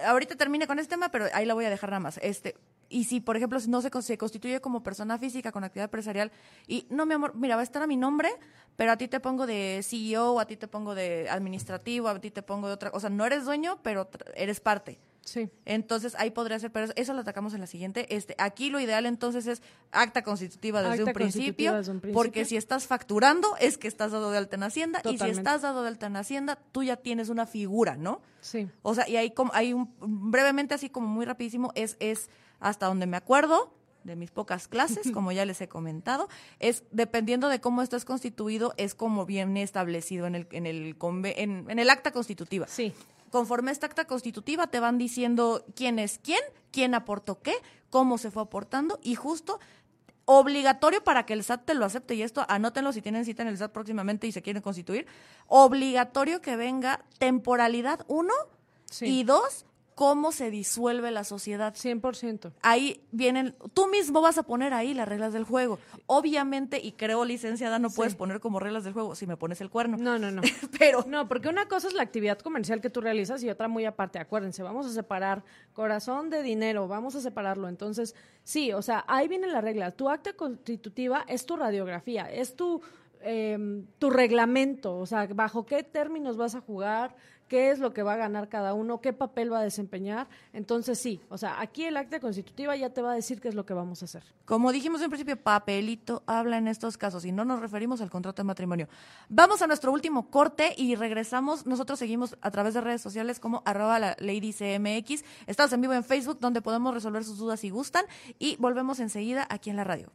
[0.06, 2.18] ahorita termine con este tema, pero ahí la voy a dejar nada más.
[2.22, 2.56] Este,
[2.90, 6.30] y si, por ejemplo, no se, con- se constituye como persona física con actividad empresarial
[6.66, 8.28] y no, mi amor, mira, va a estar a mi nombre,
[8.76, 12.30] pero a ti te pongo de CEO, a ti te pongo de administrativo, a ti
[12.30, 14.98] te pongo de otra, o sea, no eres dueño, pero eres parte.
[15.22, 15.48] Sí.
[15.66, 18.16] Entonces ahí podría ser, pero eso- lo atacamos en la siguiente.
[18.16, 19.62] Este, aquí lo ideal entonces es
[19.92, 22.20] acta constitutiva desde, Acta un, principio, desde un principio.
[22.20, 25.62] porque si estás facturando es que estás dado de alta en Hacienda y si estás
[25.62, 28.22] dado de alta en Hacienda tú ya tienes una figura, ¿no?
[28.40, 28.68] Sí.
[28.82, 32.28] O sea, y ahí como hay un brevemente así como muy rapidísimo es es
[32.60, 37.48] hasta donde me acuerdo de mis pocas clases, como ya les he comentado, es dependiendo
[37.50, 40.96] de cómo estás constituido, es como viene establecido en el en el
[41.36, 42.94] en, en el acta constitutiva Sí.
[43.30, 46.40] conforme a esta acta constitutiva te van diciendo quién es quién,
[46.72, 47.52] quién aportó qué,
[47.90, 49.60] cómo se fue aportando y justo
[50.24, 53.48] obligatorio para que el SAT te lo acepte y esto anótenlo si tienen cita en
[53.48, 55.06] el SAT próximamente y se quieren constituir,
[55.46, 58.32] obligatorio que venga temporalidad uno
[58.90, 59.06] Sí.
[59.06, 59.66] y dos
[60.00, 61.74] cómo se disuelve la sociedad.
[61.74, 62.52] 100%.
[62.62, 65.78] Ahí vienen, tú mismo vas a poner ahí las reglas del juego.
[66.06, 69.68] Obviamente, y creo, licenciada, no puedes poner como reglas del juego si me pones el
[69.68, 69.98] cuerno.
[69.98, 70.40] No, no, no.
[70.78, 73.84] Pero No, porque una cosa es la actividad comercial que tú realizas y otra muy
[73.84, 74.18] aparte.
[74.18, 75.44] Acuérdense, vamos a separar
[75.74, 77.68] corazón de dinero, vamos a separarlo.
[77.68, 79.90] Entonces, sí, o sea, ahí viene la regla.
[79.90, 82.80] Tu acta constitutiva es tu radiografía, es tu,
[83.22, 87.14] em, tu reglamento, o sea, bajo qué términos vas a jugar,
[87.50, 90.28] qué es lo que va a ganar cada uno, qué papel va a desempeñar.
[90.52, 93.56] Entonces, sí, o sea, aquí el acta constitutiva ya te va a decir qué es
[93.56, 94.22] lo que vamos a hacer.
[94.44, 98.40] Como dijimos en principio, papelito habla en estos casos y no nos referimos al contrato
[98.40, 98.88] de matrimonio.
[99.28, 101.66] Vamos a nuestro último corte y regresamos.
[101.66, 105.24] Nosotros seguimos a través de redes sociales como arroba la Lady CMX.
[105.48, 108.04] Estamos en vivo en Facebook donde podemos resolver sus dudas si gustan
[108.38, 110.12] y volvemos enseguida aquí en la radio.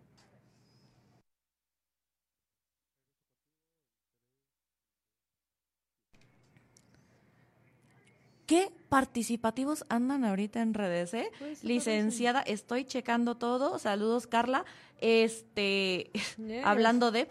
[8.46, 11.32] Qué participativos andan ahorita en redes, ¿eh?
[11.40, 13.80] Pues, Licenciada, estoy checando todo.
[13.80, 14.66] Saludos, Carla.
[15.02, 16.66] Este, Yes.
[16.66, 17.28] hablando de...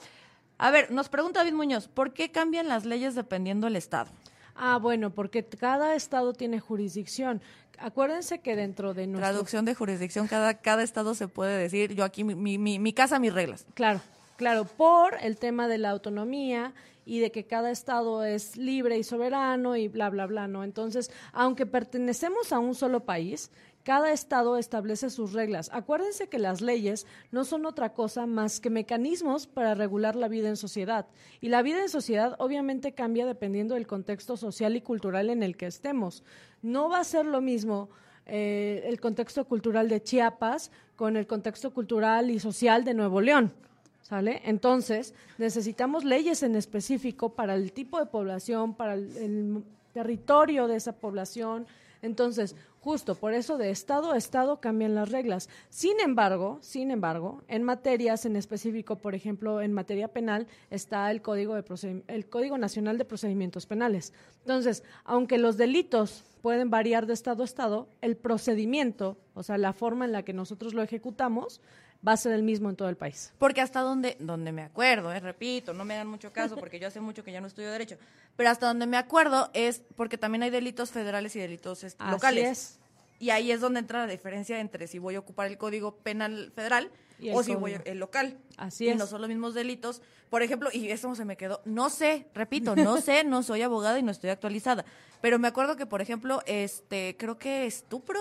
[0.59, 4.11] A ver, nos pregunta David Muñoz, ¿por qué cambian las leyes dependiendo del estado?
[4.55, 7.43] Ah, bueno, porque cada estado tiene jurisdicción.
[7.79, 12.05] Acuérdense que dentro de nuestro Traducción de jurisdicción, cada, cada estado se puede decir, yo
[12.05, 13.67] aquí, mi- mi casa, mis reglas.
[13.75, 14.01] Claro,
[14.37, 16.73] claro, por el tema de la autonomía
[17.05, 20.65] y de que cada estado es libre y soberano y bla, bla, bla, ¿no?
[20.65, 23.51] Entonces, aunque pertenecemos a un solo país,
[23.85, 25.69] cada estado establece sus reglas.
[25.73, 30.49] Acuérdense que las leyes no son otra cosa más que mecanismos para regular la vida
[30.49, 31.07] en sociedad.
[31.43, 35.59] Y la vida en sociedad obviamente cambia dependiendo del contexto social y cultural en el
[35.59, 36.25] que estemos.
[36.63, 37.91] No va a ser lo mismo
[38.25, 43.53] eh, el contexto cultural de Chiapas con el contexto cultural y social de Nuevo León.
[44.05, 44.43] ¿Sale?
[44.45, 50.93] Entonces, necesitamos leyes en específico para el tipo de población, para el, territorio de esa
[50.93, 51.67] población.
[52.03, 55.49] Entonces, justo por eso de estado a estado cambian las reglas.
[55.71, 61.23] Sin embargo, sin embargo, en materias en específico, por ejemplo, en materia penal está el
[61.23, 64.13] Código de el Código Nacional de Procedimientos Penales.
[64.41, 69.73] Entonces, aunque los delitos pueden variar de estado a estado, el procedimiento, o sea, la
[69.73, 71.63] forma en la que nosotros lo ejecutamos,
[72.07, 73.33] va a ser el mismo en todo el país.
[73.39, 76.89] Porque hasta donde, donde me acuerdo, eh, repito, no me hagan mucho caso porque yo
[76.89, 77.97] hace mucho que ya no estudio Derecho,
[78.37, 82.13] pero hasta donde me acuerdo es porque también hay delitos federales y delitos este, Así
[82.13, 82.45] locales.
[82.51, 82.81] es.
[83.21, 86.53] Y ahí es donde entra la diferencia entre si voy a ocupar el Código Penal
[86.55, 87.91] Federal Y o si voy código.
[87.91, 88.39] el local.
[88.57, 88.97] Así y es.
[88.97, 90.03] no son los mismos delitos.
[90.31, 93.99] Por ejemplo, y eso se me quedó, no sé, repito, no sé, no soy abogada
[93.99, 94.85] y no estoy actualizada,
[95.21, 98.21] pero me acuerdo que, por ejemplo, este, creo que estupro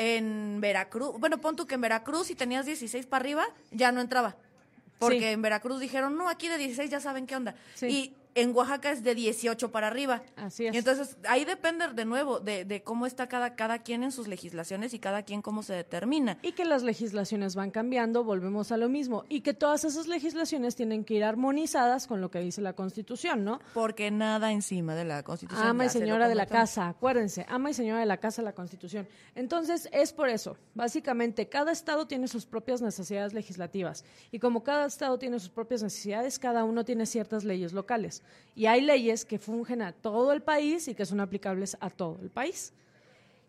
[0.00, 4.00] en Veracruz, bueno, pon tú que en Veracruz si tenías 16 para arriba, ya no
[4.00, 4.34] entraba.
[4.98, 5.24] Porque Sí.
[5.26, 7.54] en Veracruz dijeron, no, aquí de 16 ya saben qué onda.
[7.74, 7.86] Sí.
[7.86, 10.22] Y en Oaxaca es de 18 para arriba.
[10.36, 10.74] Así es.
[10.74, 14.28] Y entonces ahí depende de nuevo de, de cómo está cada, cada quien en sus
[14.28, 16.38] legislaciones y cada quien cómo se determina.
[16.42, 19.24] Y que las legislaciones van cambiando, volvemos a lo mismo.
[19.28, 23.44] Y que todas esas legislaciones tienen que ir armonizadas con lo que dice la Constitución,
[23.44, 23.60] ¿no?
[23.74, 25.66] Porque nada encima de la Constitución.
[25.66, 29.08] Ama y señora de la casa, acuérdense, ama y señora de la casa la Constitución.
[29.34, 34.86] Entonces, es por eso, básicamente, cada estado tiene sus propias necesidades legislativas y como cada
[34.86, 38.19] estado tiene sus propias necesidades, cada uno tiene ciertas leyes locales.
[38.54, 42.18] Y hay leyes que fungen a todo el país y que son aplicables a todo
[42.22, 42.72] el país.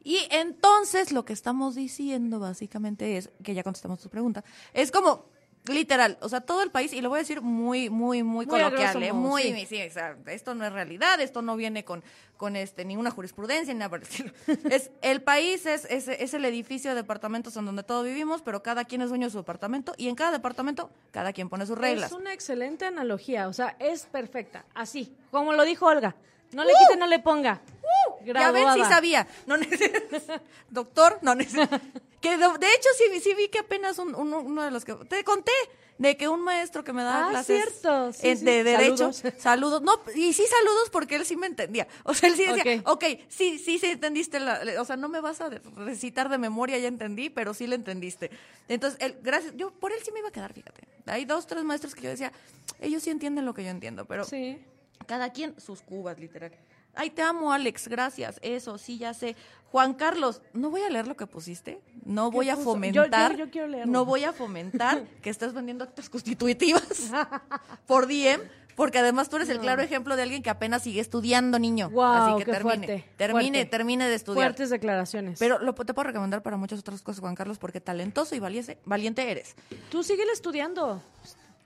[0.04, 4.44] Y entonces lo que estamos diciendo básicamente es, que ya contestamos tu pregunta,
[4.74, 5.26] es como
[5.68, 9.02] literal, o sea, todo el país, y lo voy a decir muy, muy, muy, coloquial,
[9.04, 9.14] ¿eh?
[9.14, 9.66] muy, sí.
[9.68, 12.04] sí, o sea, esto no es realidad, esto no viene con,
[12.38, 14.32] con este, ninguna jurisprudencia, ni nada por el estilo.
[14.70, 18.64] Es, el país es, es, es el edificio de departamentos en donde todos vivimos, pero
[18.64, 21.78] cada quien es dueño de su departamento, y en cada departamento, cada quien pone sus
[21.78, 22.12] reglas.
[22.12, 26.16] Es una excelente analogía, o sea, es perfecta, así, como lo dijo Olga.
[26.54, 27.62] No le quite, no le ponga.
[27.82, 28.11] ¡Uh!
[28.26, 28.90] Ya ven, Graduada.
[28.90, 29.28] sabía.
[29.48, 29.56] No
[30.70, 34.86] Doctor, no Que de, hecho sí, sí vi que apenas un- un- uno de los
[34.86, 34.94] que...
[34.94, 35.52] Te conté
[35.98, 38.44] de que un maestro que me daba Ah, clases cierto, sí, eh, sí.
[38.46, 39.24] de derecho, Saludos.
[39.42, 39.82] saludos.
[39.84, 41.88] No, y sí saludos porque él sí me entendía.
[42.04, 43.04] O sea, él sí decía, Ok.
[43.04, 44.40] ok, sí, sí, sí entendiste.
[44.40, 47.76] La, o sea, no me vas a recitar de memoria, ya entendí, pero sí le
[47.76, 48.32] entendiste.
[48.68, 50.82] Entonces, él, gracias, yo por él sí me iba a quedar, fíjate.
[51.06, 52.32] Hay dos, tres maestros que yo decía,
[52.80, 54.58] ellos sí entienden lo que yo entiendo, pero Sí.
[55.06, 56.52] cada quien sus cubas, literal.
[56.96, 58.40] Ay, te amo, Alex, gracias.
[58.42, 59.36] Eso, sí, ya sé.
[59.72, 61.80] Juan Carlos, no voy a leer lo que pusiste.
[62.06, 62.72] No voy a puso?
[62.72, 63.36] fomentar.
[63.38, 63.86] Yo- yo- yo.
[63.86, 66.84] No voy a fomentar que estés vendiendo actas constitutivas
[67.88, 68.42] por DM,
[68.76, 71.90] porque además tú eres el claro ejemplo de alguien que apenas sigue estudiando, niño.
[71.90, 72.88] Guau, Así que qué termine.
[72.88, 73.66] fuerte, termine, fuerte.
[73.72, 74.44] termine de estudiar.
[74.48, 75.40] Fuertes declaraciones.
[75.40, 78.78] Pero lo, te puedo recomendar para muchas otras cosas, Juan Carlos, porque talentoso y valiente,
[78.86, 79.56] valiente eres.
[79.90, 81.02] Tú síguele estudiando.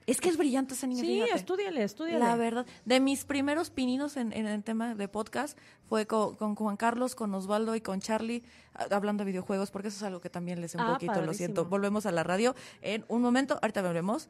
[0.06, 1.00] Es que es brillante ese niño.
[1.00, 1.34] Sí, fíjate.
[1.34, 2.20] estúdiale, estúdiale.
[2.20, 6.54] La verdad, de mis primeros pininos en, en el tema de podcast fue co- con,
[6.54, 8.44] Juan Carlos, con Osvaldo y con Charlie,
[8.74, 11.20] a- hablando de videojuegos, porque eso es algo que también les sé un Ah, poquito,
[11.22, 11.64] lo siento.
[11.64, 14.28] Volvemos a la radio en un momento, ahorita volvemos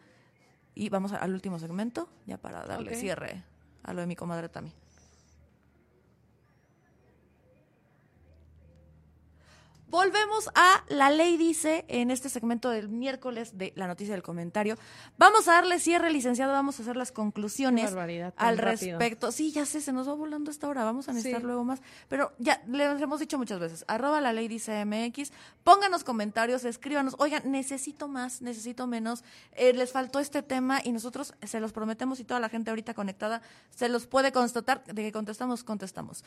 [0.74, 3.44] y vamos al último segmento, ya para darle cierre
[3.82, 4.72] a lo de mi comadre Tami.
[9.88, 14.76] Volvemos a La Ley Dice en este segmento del miércoles de la noticia del comentario.
[15.16, 18.98] Vamos a darle cierre, licenciado, vamos a hacer las conclusiones barbaridad, al rápido.
[18.98, 19.30] respecto.
[19.30, 21.46] Sí, ya sé, se nos va volando esta hora, vamos a necesitar Sí.
[21.46, 21.80] luego más.
[22.08, 25.30] Pero ya, les hemos dicho muchas veces, arroba La Ley Dice MX,
[25.62, 29.22] pónganos comentarios, escríbanos, oigan, necesito más, necesito menos,
[29.52, 32.92] eh, les faltó este tema y nosotros se los prometemos y toda la gente ahorita
[32.92, 36.24] conectada se los puede constatar, de que contestamos, contestamos.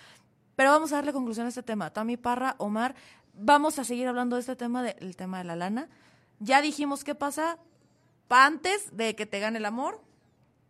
[0.55, 1.89] Pero vamos a darle conclusión a este tema.
[1.89, 2.93] Tami Parra, Omar,
[3.39, 5.89] vamos a seguir hablando de este tema, del tema de la lana.
[6.39, 7.57] Ya dijimos qué pasa
[8.27, 10.01] pa- antes de que te gane el amor.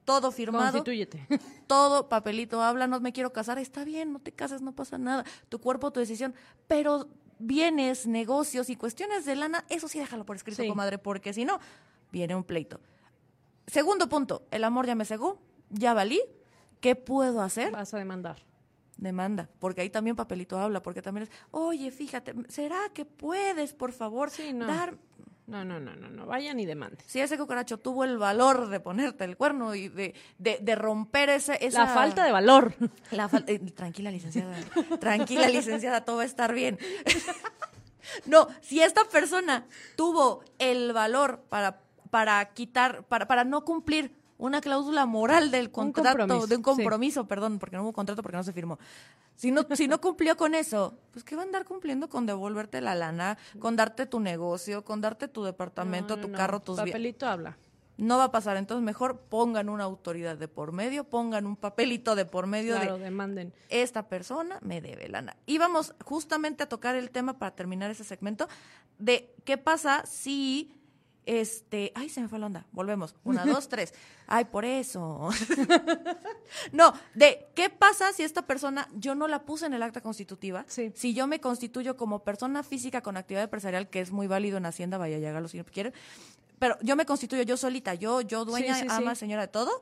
[0.06, 0.72] todo firmado.
[0.72, 1.28] Constitúyete.
[1.68, 5.24] Todo, papelito, habla, no me quiero casar, está bien, no te cases, no pasa nada.
[5.50, 6.34] Tu cuerpo, tu decisión.
[6.68, 7.08] Pero
[7.38, 10.68] bienes, negocios y cuestiones de lana, eso sí déjalo por escrito, Sí.
[10.68, 11.60] comadre, porque si no,
[12.12, 12.80] viene un pleito.
[13.68, 15.40] Segundo punto, el amor ya me cegó,
[15.70, 16.20] ya valí.
[16.82, 17.72] ¿Qué puedo hacer?
[17.72, 18.38] Vas a demandar.
[19.00, 23.92] Demanda, porque ahí también papelito habla, porque también es, oye, fíjate, ¿será que puedes, por
[23.92, 24.68] favor, Sí, no.
[24.68, 24.98] dar...
[25.48, 26.28] No, no, no, no, no.
[26.28, 27.00] Vayan y demanden.
[27.08, 31.30] Si ese cucaracho tuvo el valor de ponerte el cuerno y de, de, de romper
[31.30, 31.86] ese, esa...
[31.86, 32.76] La falta de valor.
[33.10, 34.56] La fal- eh, tranquila, licenciada.
[35.00, 36.78] Tranquila, licenciada, todo va a estar bien.
[38.26, 44.62] No, si esta persona tuvo el valor para, para quitar, para, para no cumplir una
[44.62, 46.64] cláusula moral del contrato, de un sí.
[46.64, 48.80] compromiso, perdón, porque no hubo contrato porque no se firmó.
[49.36, 52.82] Si no, si no cumplió con eso, pues ¿qué va a andar cumpliendo con devolverte
[52.82, 56.78] la lana, con darte tu negocio, con darte tu departamento, No, no, tu carro, tus
[56.78, 56.94] bienes?
[56.94, 57.58] Papelito habla.
[57.98, 62.16] No va a pasar, entonces mejor pongan una autoridad de por medio, pongan un papelito
[62.16, 63.54] de por medio Claro, de demanden.
[63.68, 65.36] esta persona me debe lana.
[65.46, 68.48] Y vamos justamente a tocar el tema para terminar ese segmento
[69.00, 70.79] de qué pasa si
[71.30, 72.66] este, ay, se me fue la onda.
[72.72, 73.16] Volvemos.
[73.24, 73.94] Una, dos, tres.
[74.26, 75.30] Ay, por eso.
[76.72, 80.66] no, de qué pasa si esta persona yo no la puse en el acta constitutiva.
[80.68, 80.92] Sí.
[80.96, 84.66] Si yo me constituyo como persona física con actividad empresarial, que es muy válido en
[84.66, 85.94] Hacienda, vaya, hágalo si quiere.
[86.58, 89.82] Pero yo me constituyo yo solita, yo, yo dueña, Sí, sí, ama, señora de todo.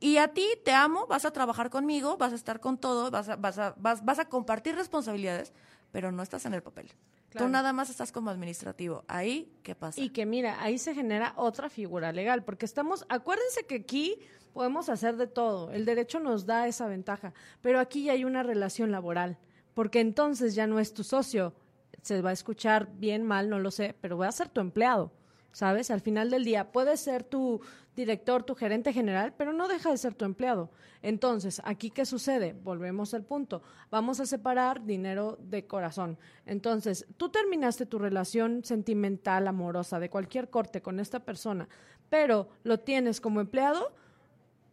[0.00, 3.28] Y a ti te amo, vas a trabajar conmigo, vas a estar con todo, vas
[3.28, 5.52] a, vas a, vas, vas a compartir responsabilidades,
[5.92, 6.90] pero no estás en el papel.
[7.34, 7.48] Claro.
[7.48, 9.04] Tú nada más estás como administrativo.
[9.08, 10.00] Ahí, ¿qué pasa?
[10.00, 14.20] Y que mira, ahí se genera otra figura legal, porque estamos, acuérdense que aquí
[14.52, 18.44] podemos hacer de todo, el derecho nos da esa ventaja, pero aquí ya hay una
[18.44, 19.36] relación laboral,
[19.74, 21.54] porque entonces ya no es tu socio,
[22.02, 25.10] se va a escuchar bien, mal, no lo sé, pero va a ser tu empleado,
[25.54, 25.92] ¿sabes?
[25.92, 27.60] Al final del día puede ser tu
[27.94, 30.70] director, tu gerente general, pero no deja de ser tu empleado.
[31.00, 32.56] Entonces, aquí qué sucede?
[32.64, 33.62] Volvemos al punto.
[33.88, 36.18] Vamos a separar dinero de corazón.
[36.44, 41.68] Entonces, tú terminaste tu relación sentimental, amorosa, de cualquier corte con esta persona,
[42.10, 43.94] pero lo tienes como empleado,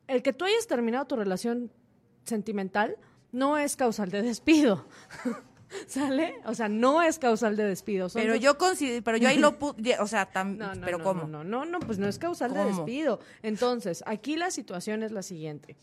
[0.07, 1.71] el que tú hayas terminado tu relación
[2.23, 2.97] sentimental
[3.32, 4.86] no es causal de despido.
[5.88, 6.36] ¿Sale?
[6.45, 8.09] O sea, no es causal de despido.
[8.09, 10.86] Son pero dos- yo considero, pero yo ahí lo puse, o sea, tam- no, no,
[10.86, 11.28] pero no, ¿cómo?
[11.28, 13.19] No, no, no, pues no es causal de despido.
[13.41, 15.78] Entonces, aquí la situación es la siguiente.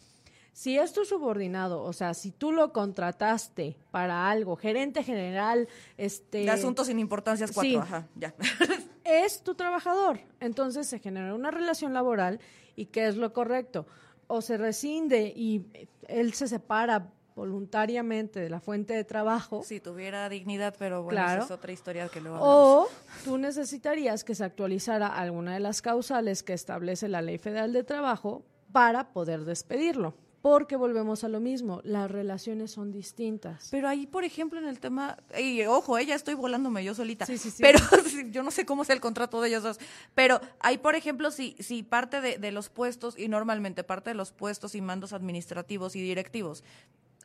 [0.52, 6.38] Si es tu subordinado, o sea, si tú lo contrataste para algo, gerente general, este...
[6.38, 7.76] De asuntos sin importancias cuatro, sí.
[7.76, 8.34] ajá, ya.
[9.04, 10.18] es tu trabajador.
[10.40, 12.40] Entonces se genera una relación laboral
[12.74, 13.86] y ¿qué es lo correcto?
[14.26, 15.64] O se rescinde y
[16.08, 19.62] él se separa voluntariamente de la fuente de trabajo.
[19.64, 21.42] si tuviera dignidad, pero bueno, Claro.
[21.44, 22.88] esa es otra historia que luego hablamos.
[22.88, 22.88] O
[23.24, 27.84] tú necesitarías que se actualizara alguna de las causales que establece la Ley Federal de
[27.84, 30.14] Trabajo para poder despedirlo.
[30.40, 33.68] Porque volvemos a lo mismo, las relaciones son distintas.
[33.72, 37.26] Pero ahí, por ejemplo, en el tema, y ojo, eh, ya estoy volándome yo solita,
[37.26, 37.60] Sí, sí, sí.
[37.60, 37.80] pero
[38.30, 39.80] yo no sé cómo es el contrato de ellos dos,
[40.14, 44.14] pero ahí, por ejemplo, si, si parte de, de los puestos, y normalmente parte de
[44.14, 46.62] los puestos y mandos administrativos y directivos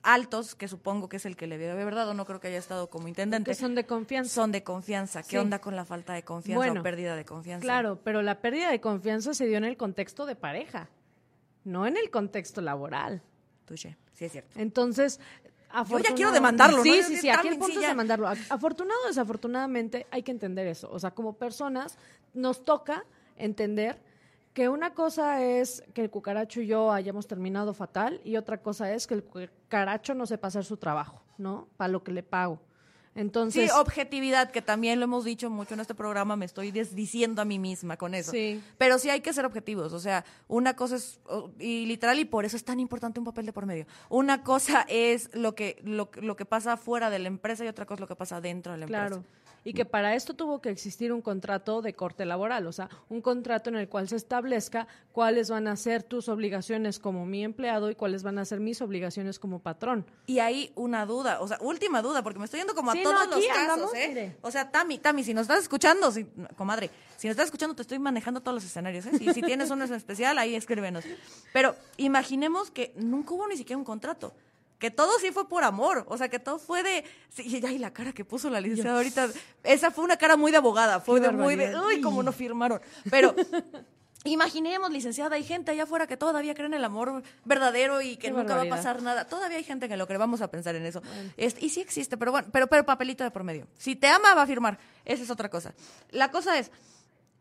[0.04, 2.58] altos, que supongo que es el que le debe haber dado, no creo que haya
[2.58, 4.34] estado como intendente, Que son de confianza.
[4.34, 5.24] son de confianza.
[5.24, 5.38] ¿Qué Sí.
[5.38, 7.64] onda con la falta de confianza Bueno, o pérdida de confianza?
[7.64, 10.90] Claro, pero la pérdida de confianza se dio en el contexto de pareja,
[11.64, 13.22] no en el contexto laboral.
[13.66, 14.60] Touché, sí es cierto.
[14.60, 15.20] Entonces,
[15.72, 16.84] afortunado- quiero demandarlo, ¿no?
[16.84, 17.88] Sí, Yo sí, sí, aquí el punto sí, es ya.
[17.90, 18.28] demandarlo.
[18.50, 20.90] Afortunado o desafortunadamente hay que entender eso.
[20.92, 21.98] O sea, como personas
[22.34, 23.06] nos toca
[23.38, 23.98] entender
[24.54, 28.94] que una cosa es que el cucaracho y yo hayamos terminado fatal y otra cosa
[28.94, 31.68] es que el cucaracho no sepa hacer su trabajo, ¿no?
[31.78, 32.60] Para lo que le pago.
[33.16, 37.42] Entonces, Sí, objetividad, que también lo hemos dicho mucho en este programa, me estoy desdiciendo
[37.42, 38.32] a mí misma con eso.
[38.32, 38.62] Sí.
[38.78, 41.20] Pero sí hay que ser objetivos, o sea, una cosa es,
[41.60, 43.86] y literal, y por eso es tan importante un papel de por medio.
[44.10, 47.86] Una cosa es lo que, lo, lo que pasa fuera de la empresa y otra
[47.86, 49.24] cosa es lo que pasa dentro de la Claro.
[49.64, 53.22] Y que para esto tuvo que existir un contrato de corte laboral, o sea, un
[53.22, 57.90] contrato en el cual se establezca cuáles van a ser tus obligaciones como mi empleado
[57.90, 60.06] y cuáles van a ser mis obligaciones como patrón.
[60.26, 63.04] Y hay una duda, o sea, última duda, porque me estoy yendo como Sí, a
[63.04, 64.06] no, todos los casos, andamos, ¿eh?
[64.10, 64.38] mire.
[64.42, 66.26] O sea, Tami, Tami, si nos estás escuchando, si,
[66.58, 69.12] comadre, si nos estás escuchando, te estoy manejando todos los escenarios, ¿eh?
[69.18, 71.06] Si, si tienes uno en especial, ahí escríbenos.
[71.54, 74.34] Pero imaginemos que nunca hubo ni siquiera un contrato.
[74.80, 77.06] Que todo sí fue por amor, o sea, que todo fue de...
[77.30, 79.30] Sí, y ay, la cara que puso la licenciada ahorita,
[79.64, 81.74] esa fue una cara muy de abogada, fue de muy de...
[81.80, 82.82] Uy, cómo no firmaron.
[83.10, 83.34] Pero
[84.26, 88.28] imaginemos, licenciada, hay gente allá afuera que todavía cree en el amor verdadero y que
[88.28, 89.26] Qué nunca va a pasar nada.
[89.28, 91.02] Todavía hay gente que lo cree, vamos a pensar en eso.
[91.38, 93.68] Este, y sí existe, pero bueno, pero, pero papelito de por medio.
[93.78, 94.80] Si te ama, va a firmar.
[95.06, 95.74] Esa es otra cosa.
[96.12, 96.72] La cosa es,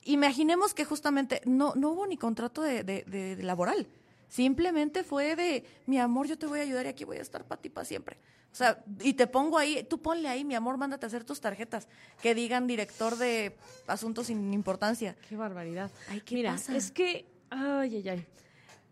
[0.05, 3.87] imaginemos que justamente no, no hubo ni contrato de- de laboral.
[4.33, 7.45] Simplemente fue de, mi amor, yo te voy a ayudar y aquí voy a estar
[7.45, 8.17] para ti para siempre.
[8.51, 11.43] O sea, y te pongo ahí, tú ponle ahí, mi amor, mándate a hacer tus
[11.43, 11.87] tarjetas
[12.23, 13.55] que digan director de
[13.87, 15.17] asuntos sin importancia.
[15.29, 15.91] Qué barbaridad.
[16.09, 16.75] Ay, ¿qué Mira, pasa?
[16.75, 18.27] es que, ay, ay, ay.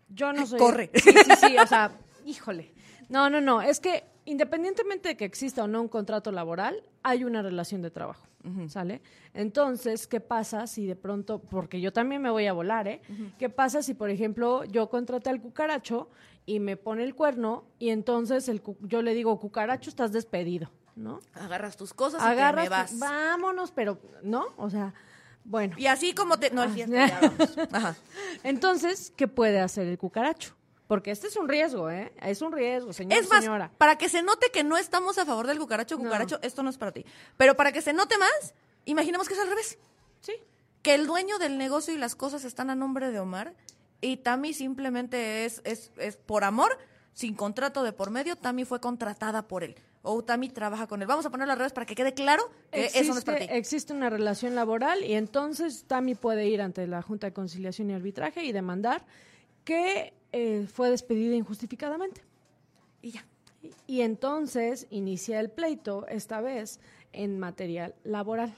[0.09, 0.59] Yo no soy.
[0.59, 0.91] Corre.
[0.93, 1.91] Sí, sí, sí, o sea,
[2.23, 2.71] híjole.
[3.09, 3.63] No, no, no.
[3.63, 7.91] Es que independientemente de que exista o no un contrato laboral, hay una relación de
[7.91, 8.27] trabajo.
[8.69, 9.03] ¿Sale?
[9.35, 12.99] Entonces, ¿qué pasa si de pronto, porque yo también me voy a volar, ¿eh?
[13.37, 16.09] ¿Qué pasa si, por ejemplo, yo contraté al cucaracho
[16.47, 20.71] y me pone el cuerno y entonces el, cu- yo le digo, cucaracho, estás despedido,
[20.95, 21.19] ¿no?
[21.35, 22.99] Agarras tus cosas y Agarras, te me vas.
[22.99, 24.45] vámonos, pero, ¿no?
[24.57, 24.91] O sea,
[25.43, 25.75] bueno.
[25.77, 26.49] Y así como te...
[26.49, 26.69] No, Ah.
[26.73, 27.57] cierto, ya vamos.
[27.71, 27.95] Ajá.
[28.43, 30.55] Entonces, ¿qué puede hacer el cucaracho?
[30.91, 32.11] Porque este es un riesgo, ¿eh?
[32.21, 33.71] Es un riesgo, señor, Es más, señora.
[33.77, 36.03] para que se note que no estamos a favor del cucaracho, No.
[36.03, 37.05] cucaracho, esto no es para ti.
[37.37, 39.77] Pero para que se note más, imaginemos que es al revés.
[40.19, 40.33] Sí.
[40.81, 43.53] Que el dueño del negocio y las cosas están a nombre de Omar
[44.01, 46.77] y Tami simplemente es, es, es por amor,
[47.13, 49.77] sin contrato de por medio, Tami fue contratada por él.
[50.01, 51.07] O Tami trabaja con él.
[51.07, 53.43] Vamos a ponerlo al revés para que quede claro que eso no es para ti.
[53.45, 57.89] Existe, existe una relación laboral y entonces Tami puede ir ante la Junta de Conciliación
[57.91, 59.05] y Arbitraje y demandar
[59.63, 62.21] que eh, fue despedida injustificadamente.
[63.01, 63.25] Y ya.
[63.87, 66.79] Y- entonces inicia el pleito, esta vez
[67.13, 68.53] en material laboral,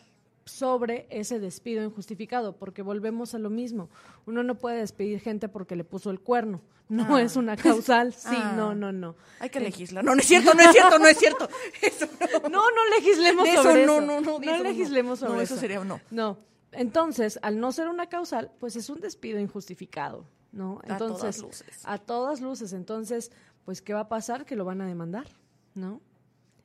[0.46, 3.90] sobre ese despido injustificado, porque volvemos a lo mismo.
[4.26, 6.62] Uno no puede despedir gente porque le puso el cuerno.
[6.90, 7.22] No Ah.
[7.22, 8.14] es una causal.
[8.18, 8.54] Sí, Ah.
[8.56, 9.16] no, no, no.
[9.40, 10.04] Hay que legislar.
[10.04, 11.50] No, no es cierto, no es cierto, no es cierto.
[11.82, 12.06] Eso
[12.44, 12.50] no.
[12.50, 14.02] No, no legislemos eso sobre no, eso.
[14.02, 14.64] no, no, eso no.
[14.64, 15.54] legislemos sobre No, eso.
[15.54, 16.02] eso sería no.
[16.12, 16.38] No.
[16.74, 20.80] Entonces, al no ser una causal, pues es un despido injustificado, ¿no?
[20.88, 21.82] A Entonces, todas luces.
[21.84, 22.72] A todas luces.
[22.72, 23.32] Entonces,
[23.66, 24.46] pues, ¿qué va a pasar?
[24.46, 25.28] Que lo van a demandar,
[25.76, 26.00] ¿no?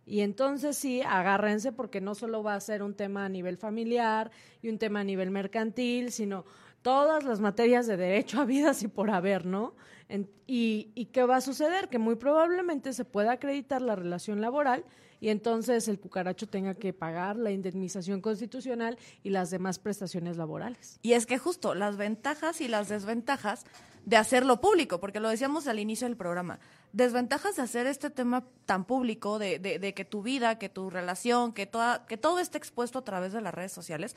[0.06, 4.30] Y entonces sí, agárrense porque no solo va a ser un tema a nivel familiar
[4.62, 6.44] y un tema a nivel mercantil, sino
[6.80, 9.74] todas las materias de derecho a vidas y por haber, ¿no?
[10.08, 11.88] En- y, ¿Y qué va a suceder?
[11.90, 14.84] Que muy probablemente se pueda acreditar la relación laboral
[15.20, 20.98] y entonces el cucaracho tenga que pagar la indemnización constitucional y las demás prestaciones laborales.
[21.02, 23.64] Y es que justo las ventajas y las desventajas
[24.04, 26.60] de hacerlo público, porque lo decíamos al inicio del programa,
[26.92, 30.88] desventajas de hacer este tema tan público, de, de, de que tu vida, que tu
[30.88, 34.16] relación, que, toda, que todo esté expuesto a través de las redes sociales,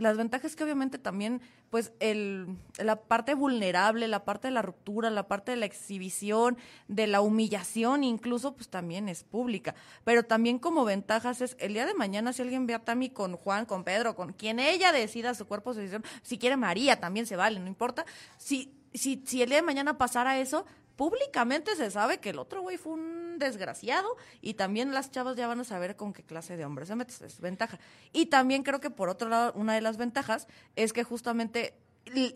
[0.00, 1.40] las ventajas que obviamente también,
[1.70, 6.56] pues, el, la parte vulnerable, la parte de la ruptura, la parte de la exhibición,
[6.88, 9.74] de la humillación, incluso, pues también es pública.
[10.04, 13.36] Pero también como ventajas es, el día de mañana, si alguien ve a Tami con
[13.36, 17.26] Juan, con Pedro, con quien ella decida su cuerpo, su decisión, si quiere María, también
[17.26, 18.04] se vale, no importa.
[18.36, 20.64] Si, si, si el día de mañana pasara eso,
[20.98, 25.46] públicamente se sabe que el otro güey fue un desgraciado y también las chavas ya
[25.46, 27.78] van a saber con qué clase de hombre se mete, es ventaja.
[28.12, 31.78] Y también creo que por otro lado, una de las ventajas es que justamente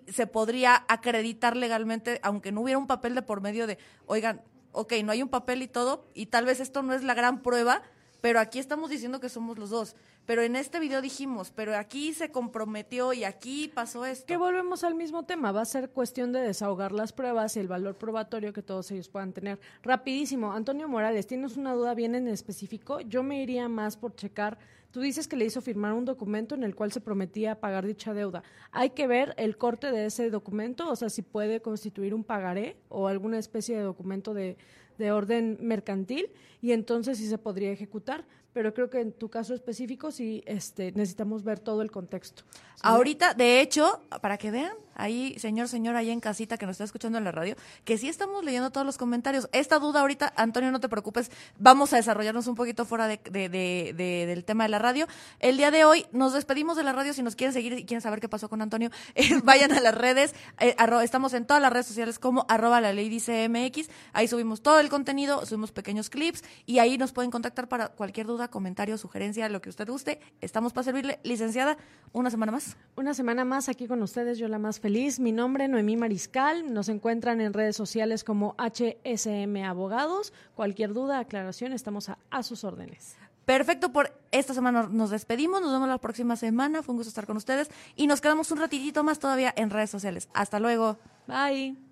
[0.07, 4.93] se podría acreditar legalmente, aunque no hubiera un papel de por medio de, oigan, ok,
[5.03, 7.83] no hay un papel y todo, y tal vez esto no es la gran prueba,
[8.23, 9.97] pero aquí estamos diciendo que somos los dos.
[10.27, 14.27] Pero en este video dijimos, pero aquí se comprometió y aquí pasó esto.
[14.27, 17.67] Que volvemos al mismo tema, va a ser cuestión de desahogar las pruebas y el
[17.67, 19.59] valor probatorio que todos ellos puedan tener.
[19.83, 23.01] Rapidísimo, Antonio Morales, ¿tienes una duda bien en específico?
[23.01, 24.57] Yo me iría más por checar,
[24.93, 28.15] tú dices que le hizo firmar un documento en el cual se prometía pagar dicha
[28.15, 28.45] deuda.
[28.71, 32.77] Hay que ver el corte de ese documento, o sea, si puede constituir un pagaré
[32.89, 34.57] o alguna especie de documento de,
[35.03, 36.31] de orden mercantil
[36.63, 40.93] y entonces sí se podría ejecutar, pero creo que en tu caso específico sí este,
[40.93, 42.45] necesitamos ver todo el contexto.
[42.83, 46.85] Ahorita, de hecho, para que vean, ahí, señor, señora, ahí en casita que nos está
[46.85, 49.49] escuchando en la radio, que sí estamos leyendo todos los comentarios.
[49.53, 53.49] Esta duda ahorita, Antonio, no te preocupes, vamos a desarrollarnos un poquito fuera de, de-
[53.49, 55.07] de- de- del tema de la radio.
[55.41, 57.13] El día de hoy nos despedimos de la radio.
[57.13, 59.95] Si nos quieren seguir y quieren saber qué pasó con Antonio, eh, vayan a las
[59.95, 60.35] redes.
[60.61, 63.89] eh, arro- estamos en todas las redes sociales como arroba la ley dice MX.
[64.13, 68.27] Ahí subimos todo el contenido, subimos pequeños clips y ahí nos pueden contactar para cualquier
[68.27, 70.21] duda, comentario, sugerencia, lo que usted guste.
[70.41, 71.21] Estamos para servirle.
[71.23, 71.77] Licenciada,
[72.13, 72.77] una semana más.
[72.97, 75.19] Una semana más aquí con ustedes, yo la más feliz.
[75.21, 76.75] Mi nombre, Noemí Mariscal.
[76.75, 80.35] Nos encuentran en redes sociales como HSM Abogados.
[80.55, 83.17] Cualquier duda, aclaración, estamos a, a sus órdenes.
[83.47, 87.27] Perfecto, por esta semana nos despedimos, nos vemos la próxima semana, fue un gusto estar
[87.27, 90.29] con ustedes y nos quedamos un ratitito más todavía en redes sociales.
[90.33, 90.99] Hasta luego.
[91.27, 91.92] Bye.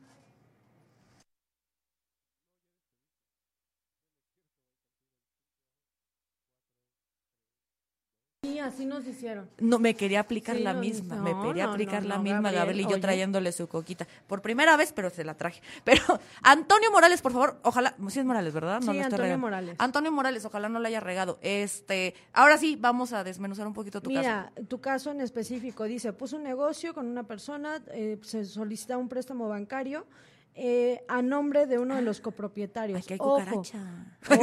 [8.61, 9.49] Así nos hicieron.
[9.59, 12.17] No, me quería aplicar Sí, la no, misma, no, me quería no, aplicar no, la
[12.17, 13.01] no, misma, Gabriel, Gabriel, y yo oye.
[13.01, 14.07] trayéndole su coquita.
[14.27, 15.61] Por primera vez, pero se la traje.
[15.85, 16.03] Pero
[16.43, 18.81] Antonio Morales, por favor, ojalá, sí es Morales, ¿verdad?
[18.81, 19.47] Sí, lo estoy Antonio regando.
[19.47, 19.77] Morales.
[19.79, 21.39] Antonio Morales, ojalá no la haya regado.
[21.43, 24.67] Este, ahora sí, vamos a desmenuzar un poquito tu Mira, caso.
[24.67, 29.09] tu caso en específico dice, puso un negocio con una persona, eh, se solicita un
[29.09, 30.07] préstamo bancario,
[30.55, 32.99] eh, a nombre de uno de los copropietarios.
[32.99, 33.79] Ay, que hay Ojo, cucaracha.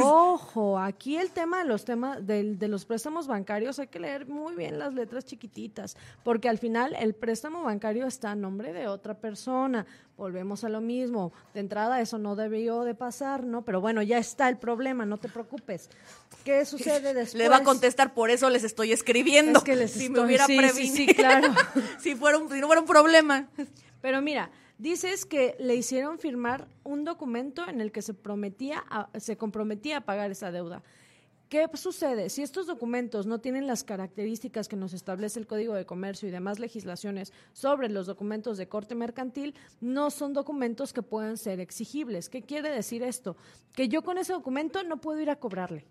[0.00, 4.26] Ojo, aquí el tema de los temas del- de, los préstamos bancarios hay que leer
[4.26, 8.88] muy bien las letras chiquititas, porque al final el préstamo bancario está a nombre de
[8.88, 9.86] otra persona.
[10.16, 11.32] Volvemos a lo mismo.
[11.54, 13.64] De entrada eso no debió de pasar, ¿no?
[13.64, 15.90] Pero bueno, ya está el problema, no te preocupes.
[16.44, 17.34] ¿Qué sucede después?
[17.40, 19.58] Le va a contestar, por eso les estoy escribiendo.
[19.58, 21.48] Es que les si me estoy- hubiera sí, sí, sí, claro.
[22.00, 23.46] si, fuera un, si no fuera un problema.
[24.00, 29.08] Pero mira, dices que le hicieron firmar un documento en el que se prometía, a-
[29.18, 30.82] se comprometía a pagar esa deuda.
[31.48, 32.28] ¿Qué sucede?
[32.28, 36.30] Si estos documentos no tienen las características que nos establece el Código de Comercio y
[36.30, 42.28] demás legislaciones sobre los documentos de corte mercantil, no son documentos que puedan ser exigibles.
[42.28, 43.34] ¿Qué quiere decir esto?
[43.74, 45.86] Que yo con ese documento no puedo ir a cobrarle.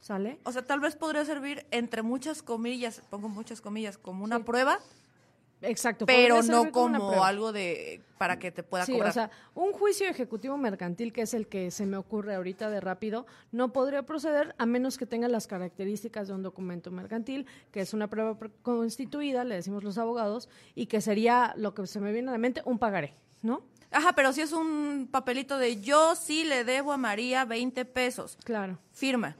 [0.00, 0.38] ¿Sale?
[0.44, 4.78] O sea, tal vez podría servir entre muchas comillas, pongo muchas comillas, como una prueba,
[5.62, 6.06] Exacto.
[6.06, 9.10] pero no como algo de para que te pueda Sí, cobrar.
[9.10, 12.80] o sea, un juicio ejecutivo mercantil, que es el que se me ocurre ahorita de
[12.80, 17.80] rápido, no podría proceder a menos que tenga las características de un documento mercantil, que
[17.80, 22.12] es una prueba constituida, le decimos los abogados, y que sería lo que se me
[22.12, 23.62] viene a la mente, un pagaré, ¿no?
[23.90, 28.36] Ajá, pero si es un papelito de yo sí le debo a María 20 pesos,
[28.44, 28.78] Claro.
[28.92, 29.36] firma.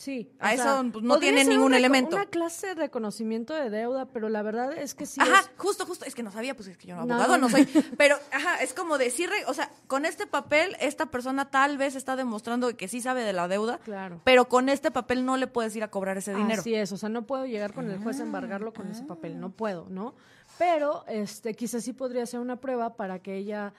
[0.00, 0.32] Sí.
[0.38, 2.16] A eso, sea, pues, no tiene ningún elemento.
[2.16, 5.84] Una clase de reconocimiento de deuda, pero la verdad es que sí Ajá, es- justo,
[5.84, 7.66] justo, es que no sabía, pues es que yo no No, abogado, no, no, soy,
[7.98, 12.16] pero ajá, es como decir, o sea, con este papel esta persona tal vez está
[12.16, 14.22] demostrando que sí sabe de la deuda, Claro.
[14.24, 16.62] pero con este papel no le puedes ir a cobrar ese dinero.
[16.62, 19.38] Así es, o sea, no puedo llegar con el juez a embargarlo con ese papel,
[19.38, 20.14] no puedo, ¿no?
[20.58, 23.74] Pero este, quizás sí podría ser una prueba para que ella,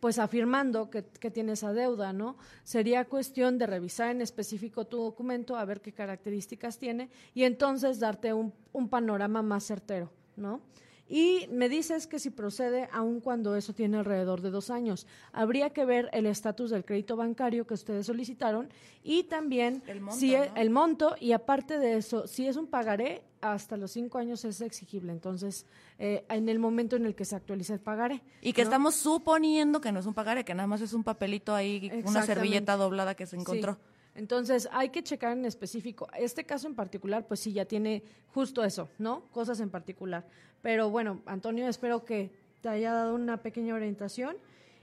[0.00, 2.36] pues afirmando que, que tiene esa deuda, ¿no?
[2.64, 7.98] Sería cuestión de revisar en específico tu documento, a ver qué características tiene y entonces
[7.98, 10.60] darte un, un panorama más certero, ¿no?
[11.08, 15.70] Y me dices que si procede, aun cuando eso tiene alrededor de dos años, habría
[15.70, 18.68] que ver el estatus del crédito bancario que ustedes solicitaron
[19.04, 20.56] y también El monto, si e- ¿no?
[20.56, 23.22] el monto y aparte de eso, si es un pagaré,
[23.52, 25.12] hasta los cinco años es exigible.
[25.12, 25.66] Entonces,
[25.98, 28.22] eh, en el momento en el que se actualiza el pagaré.
[28.40, 28.68] Y que ¿no?
[28.68, 32.22] estamos suponiendo que no es un pagaré, que nada más es un papelito ahí, una
[32.22, 33.74] servilleta doblada que se encontró.
[33.74, 33.80] Sí.
[34.16, 36.08] Entonces, hay que checar en específico.
[36.16, 39.22] Este caso en particular, pues sí, ya tiene justo eso, ¿no?
[39.30, 40.26] Cosas en particular.
[40.62, 42.30] Pero bueno, Antonio, espero que
[42.62, 44.36] te haya dado una pequeña orientación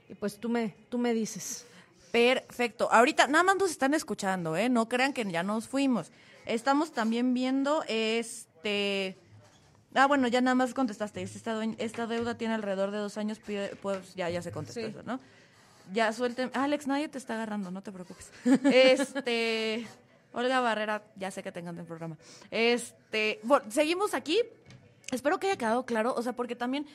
[0.08, 1.66] y pues tú me, tú me dices.
[2.12, 2.88] Perfecto.
[2.92, 4.68] Ahorita nada más nos están escuchando, ¿eh?
[4.68, 6.12] No crean que ya nos fuimos.
[6.46, 8.53] Estamos también viendo este.
[9.94, 11.22] Ah, bueno, ya nada más contestaste.
[11.22, 13.40] Esta, deuda tiene alrededor de dos años,
[13.80, 14.86] pues ya, ya se contestó Sí.
[14.86, 15.20] eso, ¿no?
[15.92, 16.50] Ya suelten.
[16.54, 18.30] Alex, nadie te está agarrando, no te preocupes.
[18.72, 19.86] Este.
[20.32, 22.16] Olga Barrera, ya sé que tengan el programa.
[22.50, 23.38] Este.
[23.44, 24.40] Bueno, seguimos aquí.
[25.12, 26.86] Espero que haya quedado claro, o sea, porque también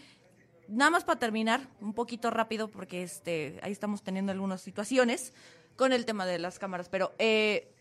[0.68, 5.32] nada más para terminar, un poquito rápido, porque este, ahí estamos teniendo algunas situaciones
[5.78, 7.72] con el tema de las cámaras, pero eh,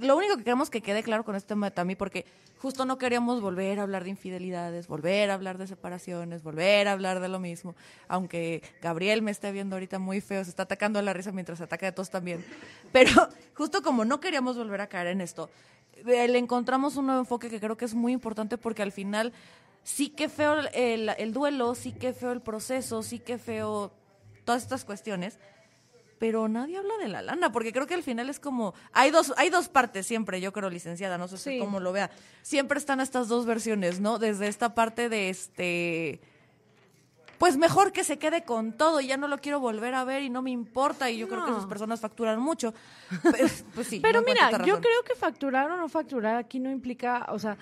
[0.00, 2.26] lo único que queremos que quede claro con este tema también, porque
[2.58, 6.92] justo no queríamos volver a hablar de infidelidades, volver a hablar de separaciones, volver a
[6.92, 7.74] hablar de lo mismo,
[8.08, 11.60] aunque Gabriel me esté viendo ahorita muy feo, se está atacando a la risa mientras
[11.60, 12.44] ataca a todos también,
[12.92, 15.50] pero justo como no queríamos volver a caer en esto,
[16.06, 19.32] eh, le encontramos un nuevo enfoque que creo que es muy importante porque al final
[19.82, 23.92] sí que feo el, el duelo, sí que feo el proceso, sí que feo
[24.44, 25.38] todas estas cuestiones,
[26.18, 29.34] pero nadie habla de la lana, porque creo que al final es como, hay dos,
[29.36, 31.58] hay dos partes siempre, yo creo, licenciada, no sé Sí.
[31.58, 32.10] cómo lo vea,
[32.42, 34.18] siempre están estas dos versiones, ¿no?
[34.18, 36.20] Desde esta parte de este,
[37.38, 40.22] pues mejor que se quede con todo y ya no lo quiero volver a ver
[40.22, 42.72] y no me importa y yo creo que esas personas facturan mucho.
[43.22, 44.00] Pues, pues sí.
[44.00, 47.56] Pero no mira, yo creo que facturar o no facturar aquí no implica, o sea,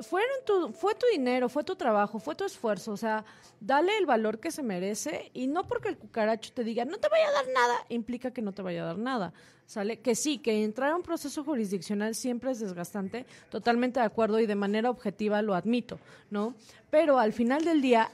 [0.00, 3.24] fueron tu, fue tu dinero, fue tu trabajo, fue tu esfuerzo, o sea,
[3.60, 7.08] dale el valor que se merece y no porque el cucaracho te diga no te
[7.08, 9.32] vaya a dar nada, implica que no te vaya a dar nada.
[9.66, 9.98] ¿Sale?
[9.98, 14.46] Que sí, que entrar a un proceso jurisdiccional siempre es desgastante, totalmente de acuerdo y
[14.46, 15.98] de manera objetiva lo admito,
[16.30, 16.54] ¿no?
[16.88, 18.12] Pero al final del día,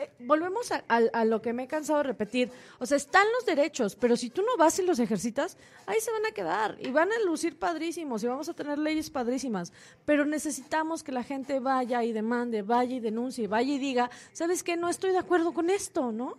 [0.00, 2.50] eh, volvemos a, a- a lo que me he cansado de repetir.
[2.78, 6.10] O sea, están los derechos, pero si tú no vas y los ejercitas, ahí se
[6.10, 9.72] van a quedar y van a lucir padrísimos y vamos a tener leyes padrísimas.
[10.04, 14.62] Pero necesitamos que la gente vaya y demande, vaya y denuncie, vaya y diga, ¿sabes
[14.62, 14.76] qué?
[14.76, 16.38] No estoy de acuerdo con esto, ¿no?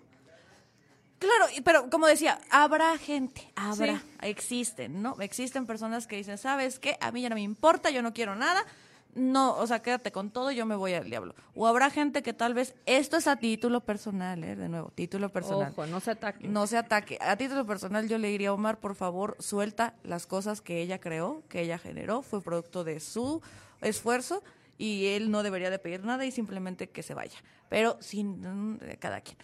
[1.20, 4.06] Claro, pero como decía, habrá gente, habrá, Sí.
[4.24, 5.16] existen, ¿no?
[5.20, 6.98] Existen personas que dicen, ¿sabes qué?
[7.00, 8.66] A mí ya no me importa, yo no quiero nada,
[9.14, 11.36] no, o sea, quédate con todo, yo me voy al diablo.
[11.54, 14.56] O habrá gente que tal vez, esto es a título personal, ¿eh?
[14.56, 15.72] De nuevo, título personal.
[15.72, 16.54] Ojo, no se ataquen.
[16.54, 17.18] No se ataque.
[17.22, 21.00] A título personal yo le diría a Omar, por favor, suelta las cosas que ella
[21.00, 23.42] creó, que ella generó, fue producto de su
[23.82, 24.44] esfuerzo
[24.78, 27.38] y él no debería de pedir nada y simplemente que se vaya.
[27.70, 28.42] Pero sin
[28.74, 29.38] mm, cada quien.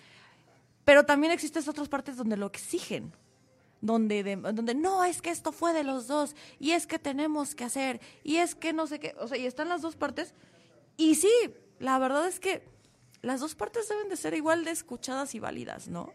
[0.86, 3.12] Pero también existen otras partes donde lo exigen.
[3.82, 6.36] Donde, de- donde no, es que esto fue de los dos.
[6.60, 8.02] Y es que tenemos que hacer.
[8.24, 9.16] Y es que no sé qué.
[9.20, 10.34] O sea, y están las dos partes.
[10.98, 11.32] Y sí,
[11.80, 12.64] la verdad es que
[13.22, 16.12] las dos partes deben de ser igual de escuchadas y válidas, ¿no?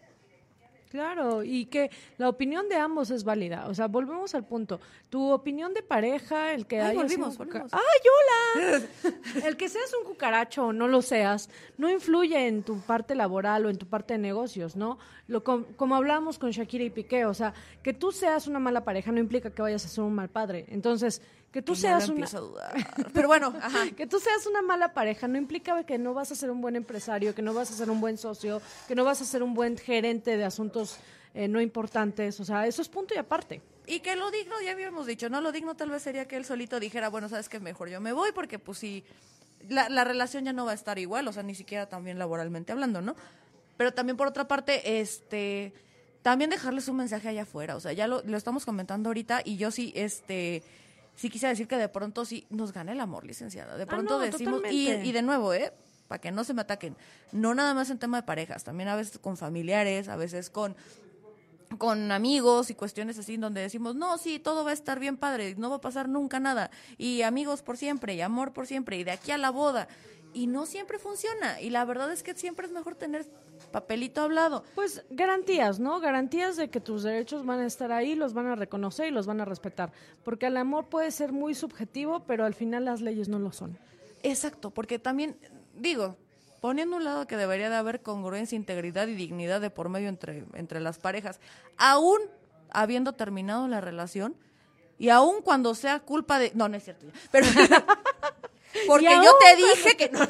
[0.93, 1.89] Claro, y que
[2.19, 3.65] la opinión de ambos es válida.
[3.67, 4.79] O sea, volvemos al punto.
[5.09, 7.73] Tu opinión de pareja, el que Ay, volvimos, un volvimos.
[7.73, 8.81] ¡Ay, hola!
[9.47, 13.65] el que seas un cucaracho o no lo seas, no influye en tu parte laboral
[13.65, 14.99] o en tu parte de negocios, ¿no?
[15.25, 18.83] Lo com- como hablábamos con Shakira y Piqué, o sea, que tú seas una mala
[18.83, 20.67] pareja no implica que vayas a ser un mal padre.
[20.69, 21.23] Entonces,
[21.53, 22.25] que tú seas lo una...
[22.25, 22.73] empiezo a dudar.
[23.13, 23.85] Pero bueno, ajá.
[23.95, 26.75] Que tú seas una mala pareja no implica que no vas a ser un buen
[26.75, 29.53] empresario, que no vas a ser un buen socio, que no vas a ser un
[29.53, 30.97] buen gerente de asuntos
[31.35, 32.39] eh, no importantes.
[32.39, 33.61] O sea, eso es punto y aparte.
[33.85, 35.41] Y que lo digno, ya habíamos dicho, ¿no?
[35.41, 38.13] Lo digno tal vez sería que él solito dijera, bueno, sabes que mejor yo me
[38.13, 39.03] voy porque pues sí,
[39.69, 42.71] la, la relación ya no va a estar igual, o sea, ni siquiera también laboralmente
[42.71, 43.15] hablando, ¿no?
[43.77, 45.73] Pero también por otra parte, este,
[46.23, 49.57] también dejarles un mensaje allá afuera, o sea, ya lo, lo estamos comentando ahorita y
[49.57, 50.63] yo sí, este,
[51.15, 53.77] sí quisiera decir que de pronto sí nos gana el amor, licenciada.
[53.77, 55.73] De Ah, pronto no, decimos, y, y de nuevo, ¿eh?
[56.07, 56.95] Para que no se me ataquen,
[57.31, 60.75] no nada más en tema de parejas, también a veces con familiares, a veces con
[61.79, 65.55] con amigos y cuestiones así donde decimos, no, sí, todo va a estar bien padre,
[65.57, 69.03] no va a pasar nunca nada, y amigos por siempre, y amor por siempre, y
[69.03, 69.87] de aquí a la boda.
[70.35, 73.25] Y no siempre funciona, y la verdad es que siempre es mejor tener
[73.71, 74.63] papelito hablado.
[74.75, 75.99] Pues garantías, ¿no?
[75.99, 79.25] Garantías de que tus derechos van a estar ahí, los van a reconocer y los
[79.25, 79.91] van a respetar.
[80.23, 83.77] Porque el amor puede ser muy subjetivo, pero al final las leyes no lo son.
[84.21, 85.37] Exacto, porque también,
[85.75, 86.15] digo,
[86.61, 90.45] poniendo un lado que debería de haber congruencia, integridad y dignidad de por medio entre,
[90.53, 91.39] entre las parejas,
[91.77, 92.19] aún
[92.71, 94.35] habiendo terminado la relación,
[94.97, 96.51] y aún cuando sea culpa de...
[96.55, 97.47] No, no es cierto, pero...
[98.87, 100.19] porque yo te dije que no...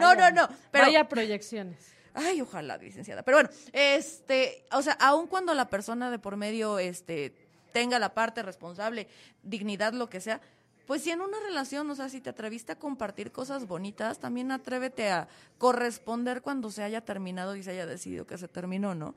[0.00, 1.93] No, no, no, pero- Vaya proyecciones.
[2.14, 3.22] Ay, ojalá, licenciada.
[3.22, 7.34] Pero bueno, este, o sea, aun cuando la persona de por medio, este,
[7.72, 9.08] tenga la parte responsable,
[9.42, 10.40] dignidad, lo que sea,
[10.86, 14.52] pues si en una relación, o sea, si te atreviste a compartir cosas bonitas, también
[14.52, 19.14] atrévete a corresponder cuando se haya terminado y se haya decidido que se terminó, ¿no?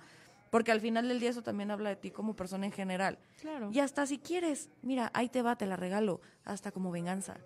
[0.50, 3.20] Porque al final del día eso también habla de ti como persona en general.
[3.42, 3.70] Claro.
[3.72, 7.38] Y hasta si quieres, mira, ahí te va, te la regalo, hasta como venganza.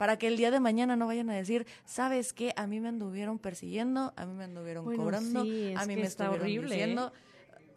[0.00, 2.54] Para que el día de mañana no vayan a decir, ¿sabes qué?
[2.56, 6.06] A mí me anduvieron persiguiendo, a mí me anduvieron Bueno, cobrando, sí, a mí me
[6.06, 6.78] está estuvieron horrible, ¿eh?
[6.78, 7.12] diciendo.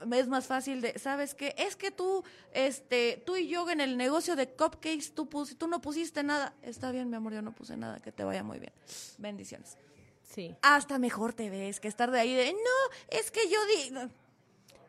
[0.10, 1.54] Es más fácil de, ¿sabes qué?
[1.58, 5.68] Es que tú, este, tú y yo en el negocio de cupcakes, tú, pus- tú
[5.68, 6.54] no pusiste nada.
[6.62, 8.72] Está bien, mi amor, yo no puse nada, que te vaya muy bien.
[9.18, 9.78] Bendiciones.
[10.22, 10.56] Sí.
[10.62, 14.10] Hasta mejor te ves que estar de ahí de, no, es que yo di...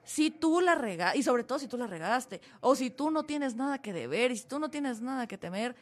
[0.04, 3.24] Si tú la regaste, y sobre todo si tú la regaste, o si tú no
[3.24, 5.74] tienes nada que deber, y si tú no tienes nada que temer,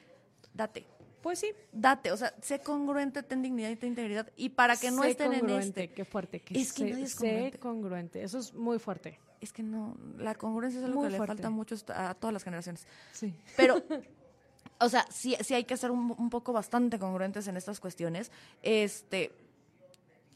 [0.54, 0.86] date,
[1.22, 1.52] Pues sí.
[1.72, 5.10] date, o sea, sé congruente, ten dignidad y ten integridad, y para que no Sé
[5.10, 5.88] estén en este.
[5.92, 6.40] Qué fuerte.
[6.40, 8.22] Que Es que sé- nadie es sé congruente.
[8.22, 9.18] Eso es muy fuerte.
[9.40, 11.34] Es que no, la congruencia es algo Muy que fuerte.
[11.34, 12.86] le falta mucho a a todas las generaciones.
[13.12, 13.34] Sí.
[13.56, 13.76] Pero,
[14.80, 18.30] o sea, sí, sí hay que ser un, un poco bastante congruentes en estas cuestiones.
[18.62, 19.32] Este,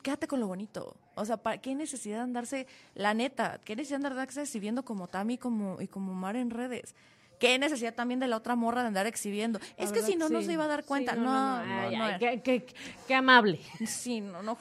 [0.03, 0.97] quédate con lo bonito.
[1.15, 5.09] O sea, ¿para qué necesidad de andarse, la neta, qué necesidad de andarse exhibiendo como
[5.09, 6.95] Tami como, y como Mar en redes?
[7.39, 9.59] ¿Qué necesidad también de la otra morra de andar exhibiendo?
[9.77, 11.15] es que si no, no se iba a dar Sí, cuenta.
[11.15, 12.67] no, no, Ay, no, ay, qué, qué-
[13.07, 13.61] qué amable.
[13.87, 14.57] Sí, no, no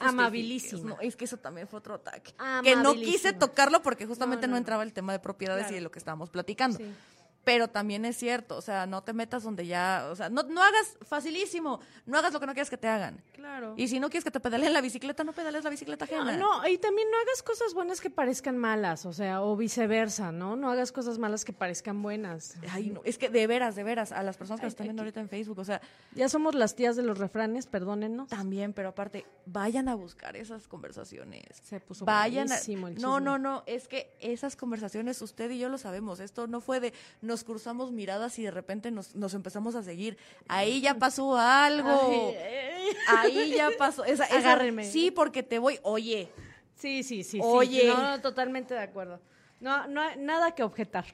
[0.84, 2.32] no, es que eso también fue otro ataque.
[2.62, 5.90] Que no quise tocarlo porque justamente No, entraba el tema de propiedades y de lo
[5.90, 6.78] que estábamos platicando.
[6.78, 6.84] Sí.
[7.46, 10.60] Pero también es cierto, o sea, no te metas donde ya, o sea, no, no
[10.64, 13.22] hagas facilísimo, no hagas lo que no quieras que te hagan.
[13.34, 13.74] Claro.
[13.76, 16.36] Y si no quieres que te pedaleen la bicicleta, no pedales la bicicleta No, ajena.
[16.36, 20.56] no, y también no hagas cosas buenas que parezcan malas, o sea, o viceversa, ¿no?
[20.56, 22.56] No hagas cosas malas que parezcan buenas.
[22.72, 25.02] Ay, no, es que de veras, de veras, a las personas que nos están viendo
[25.02, 25.80] ahorita en Facebook, o sea,
[26.16, 28.28] Ya somos las tías de los refranes, perdónennos.
[28.28, 31.44] también, pero aparte, vayan a buscar esas conversaciones.
[31.62, 35.68] Se puso Vayan a- el No, no, no, es que esas conversaciones usted y yo
[35.68, 36.18] lo sabemos.
[36.18, 36.92] Esto no fue de
[37.36, 40.16] nos cruzamos miradas y de repente nos, nos empezamos a seguir.
[40.48, 42.32] Ahí ya pasó algo.
[43.08, 44.04] Ahí ya pasó.
[44.06, 44.84] Esa- esa- Agárrenme.
[44.90, 45.78] Sí, porque te voy.
[45.82, 46.30] Oye,
[46.76, 47.32] Sí, sí, sí.
[47.32, 47.40] sí.
[47.42, 47.88] Oye.
[47.88, 49.20] No, no, totalmente de acuerdo.
[49.60, 51.04] No, no, nada que objetar.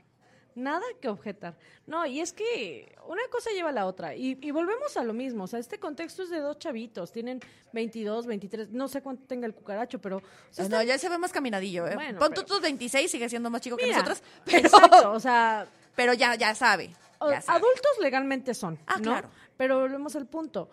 [0.54, 1.56] Nada que objetar.
[1.86, 4.14] No, y es que una cosa lleva a la otra.
[4.14, 5.44] Y, y volvemos a lo mismo.
[5.44, 7.10] O sea, este contexto es de dos chavitos.
[7.10, 7.40] Tienen
[7.72, 10.18] 22, 23, no sé cuánto tenga el cucaracho, pero...
[10.18, 11.86] o sea, no, ya se ve más caminadillo.
[11.88, 11.94] ¿eh?
[11.94, 14.22] Bueno, Pon pero- tú tus 26, sigue siendo más chico que nosotras.
[14.44, 16.94] Pero, Exacto, o sea, pero ya, ya sabe.
[17.18, 17.58] o- ya sabe.
[17.58, 19.02] adultos legalmente son, Ah, ¿no?
[19.02, 19.30] claro.
[19.56, 20.68] Pero volvemos al punto.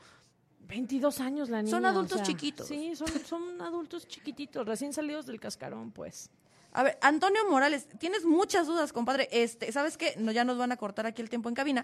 [0.67, 1.71] 22 años la niña.
[1.75, 2.67] Son o adultos sea, chiquitos.
[2.67, 6.29] Sí, son, son adultos chiquititos, recién salidos del cascarón, pues.
[6.71, 9.27] A ver, Antonio Morales, tienes muchas dudas, compadre.
[9.31, 10.13] Este, ¿sabes qué?
[10.17, 11.83] No, ya nos van a cortar aquí el tiempo en cabina.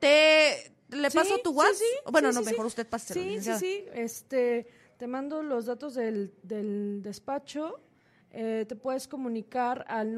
[0.00, 1.74] Te le Sí, paso tu WhatsApp.
[1.76, 3.20] sí, bueno, sí, no, sí, mejor usted páselo.
[3.20, 3.84] Sí, sí, sí.
[3.94, 4.66] Este,
[4.98, 7.80] te mando los datos del, del despacho.
[8.36, 10.12] eh, te puedes comunicar al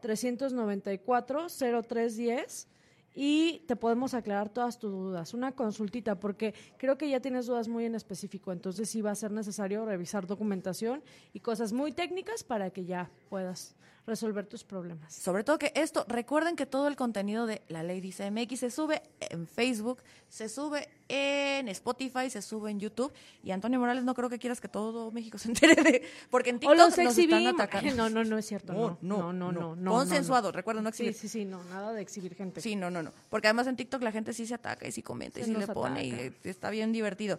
[0.00, 2.66] 951-394-0310
[3.14, 5.34] y te podemos aclarar todas tus dudas.
[5.34, 9.16] Una consultita, porque creo que ya tienes dudas muy en específico, entonces sí va a
[9.16, 13.74] ser necesario revisar documentación y cosas muy técnicas para que ya puedas
[14.08, 15.14] resolver tus problemas.
[15.14, 18.70] Sobre todo que esto, recuerden que todo el contenido de La Ley Dice MX se
[18.70, 23.12] sube en Facebook, se sube en Spotify, se sube en YouTube.
[23.42, 26.02] Y Antonio Morales, no creo que quieras que todo México se entere de.
[26.30, 27.94] Porque en TikTok o los nos están atacando.
[27.94, 28.72] No, no, no es cierto.
[28.72, 29.76] No, no, no, no.
[29.76, 31.14] no, Consensuado, recuerden, no exhibir.
[31.14, 32.60] Sí, sí, sí, no, nada de exhibir gente.
[32.60, 33.12] Sí, no, no, no.
[33.30, 35.66] Porque además en TikTok la gente sí se ataca y sí comenta y sí le
[35.66, 37.38] pone y está bien divertido.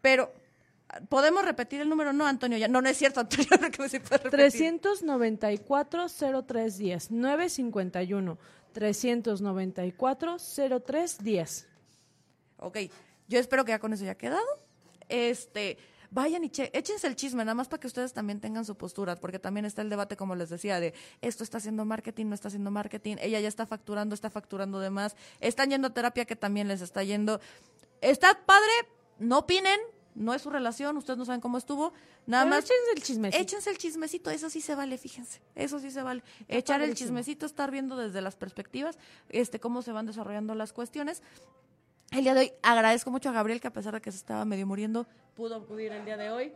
[0.00, 0.32] Pero
[1.08, 2.12] ¿Podemos repetir el número?
[2.12, 2.68] No, Antonio, ya.
[2.68, 4.80] No, no es cierto, Antonio, que se puede repetir.
[4.80, 8.38] 394-0310, 951.
[8.74, 11.66] 394-0310.
[12.58, 12.78] Ok,
[13.28, 14.46] yo espero que ya con eso haya quedado.
[15.08, 15.78] Este,
[16.10, 19.16] vayan y che échense el chisme, nada más para que ustedes también tengan su postura,
[19.16, 22.48] porque también está el debate, como les decía, de esto está haciendo marketing, no está
[22.48, 26.36] haciendo marketing, ella ya está facturando, está facturando de más, están yendo a terapia que
[26.36, 27.40] también les está yendo.
[28.00, 28.72] Está padre,
[29.18, 29.78] no opinen,
[30.14, 31.92] no es su relación, ustedes no saben cómo estuvo,
[32.26, 32.64] nada más.
[32.64, 33.42] Échense el chismecito.
[33.42, 36.22] Échense el chismecito, eso sí se vale, fíjense, eso sí se vale.
[36.48, 38.98] Echar el chismecito, estar viendo desde las perspectivas,
[39.28, 41.22] este, cómo se van desarrollando las cuestiones.
[42.10, 44.44] El día de hoy agradezco mucho a Gabriel que a pesar de que se estaba
[44.44, 46.52] medio muriendo, pudo acudir el día de hoy.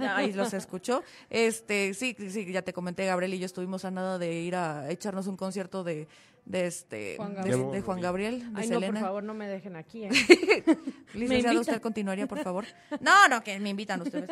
[0.00, 1.02] Ahí los escuchó.
[1.30, 4.90] Este, sí, sí, ya te comenté, Gabriel y yo estuvimos a nada de ir a
[4.90, 6.08] echarnos un concierto de,
[6.44, 7.70] de este Juan Gabriel.
[7.70, 8.86] De, Juan Gabriel, de Ay, Selena.
[8.86, 10.04] no, por favor, no me dejen aquí.
[10.04, 10.10] ¿eh?
[11.14, 12.64] Licenciado, usted continuaría, por favor.
[13.00, 14.30] No, no, que me invitan ustedes.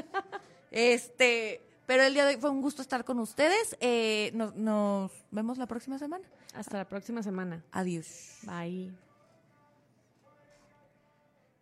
[0.71, 3.77] Este, pero el día de hoy fue un gusto estar con ustedes.
[3.81, 6.25] Eh, nos, nos vemos la próxima semana.
[6.55, 7.63] Hasta la próxima semana.
[7.71, 8.39] Adiós.
[8.43, 8.93] Bye.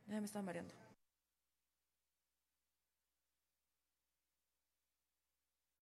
[0.09, 0.84] Ya me estaba mareando.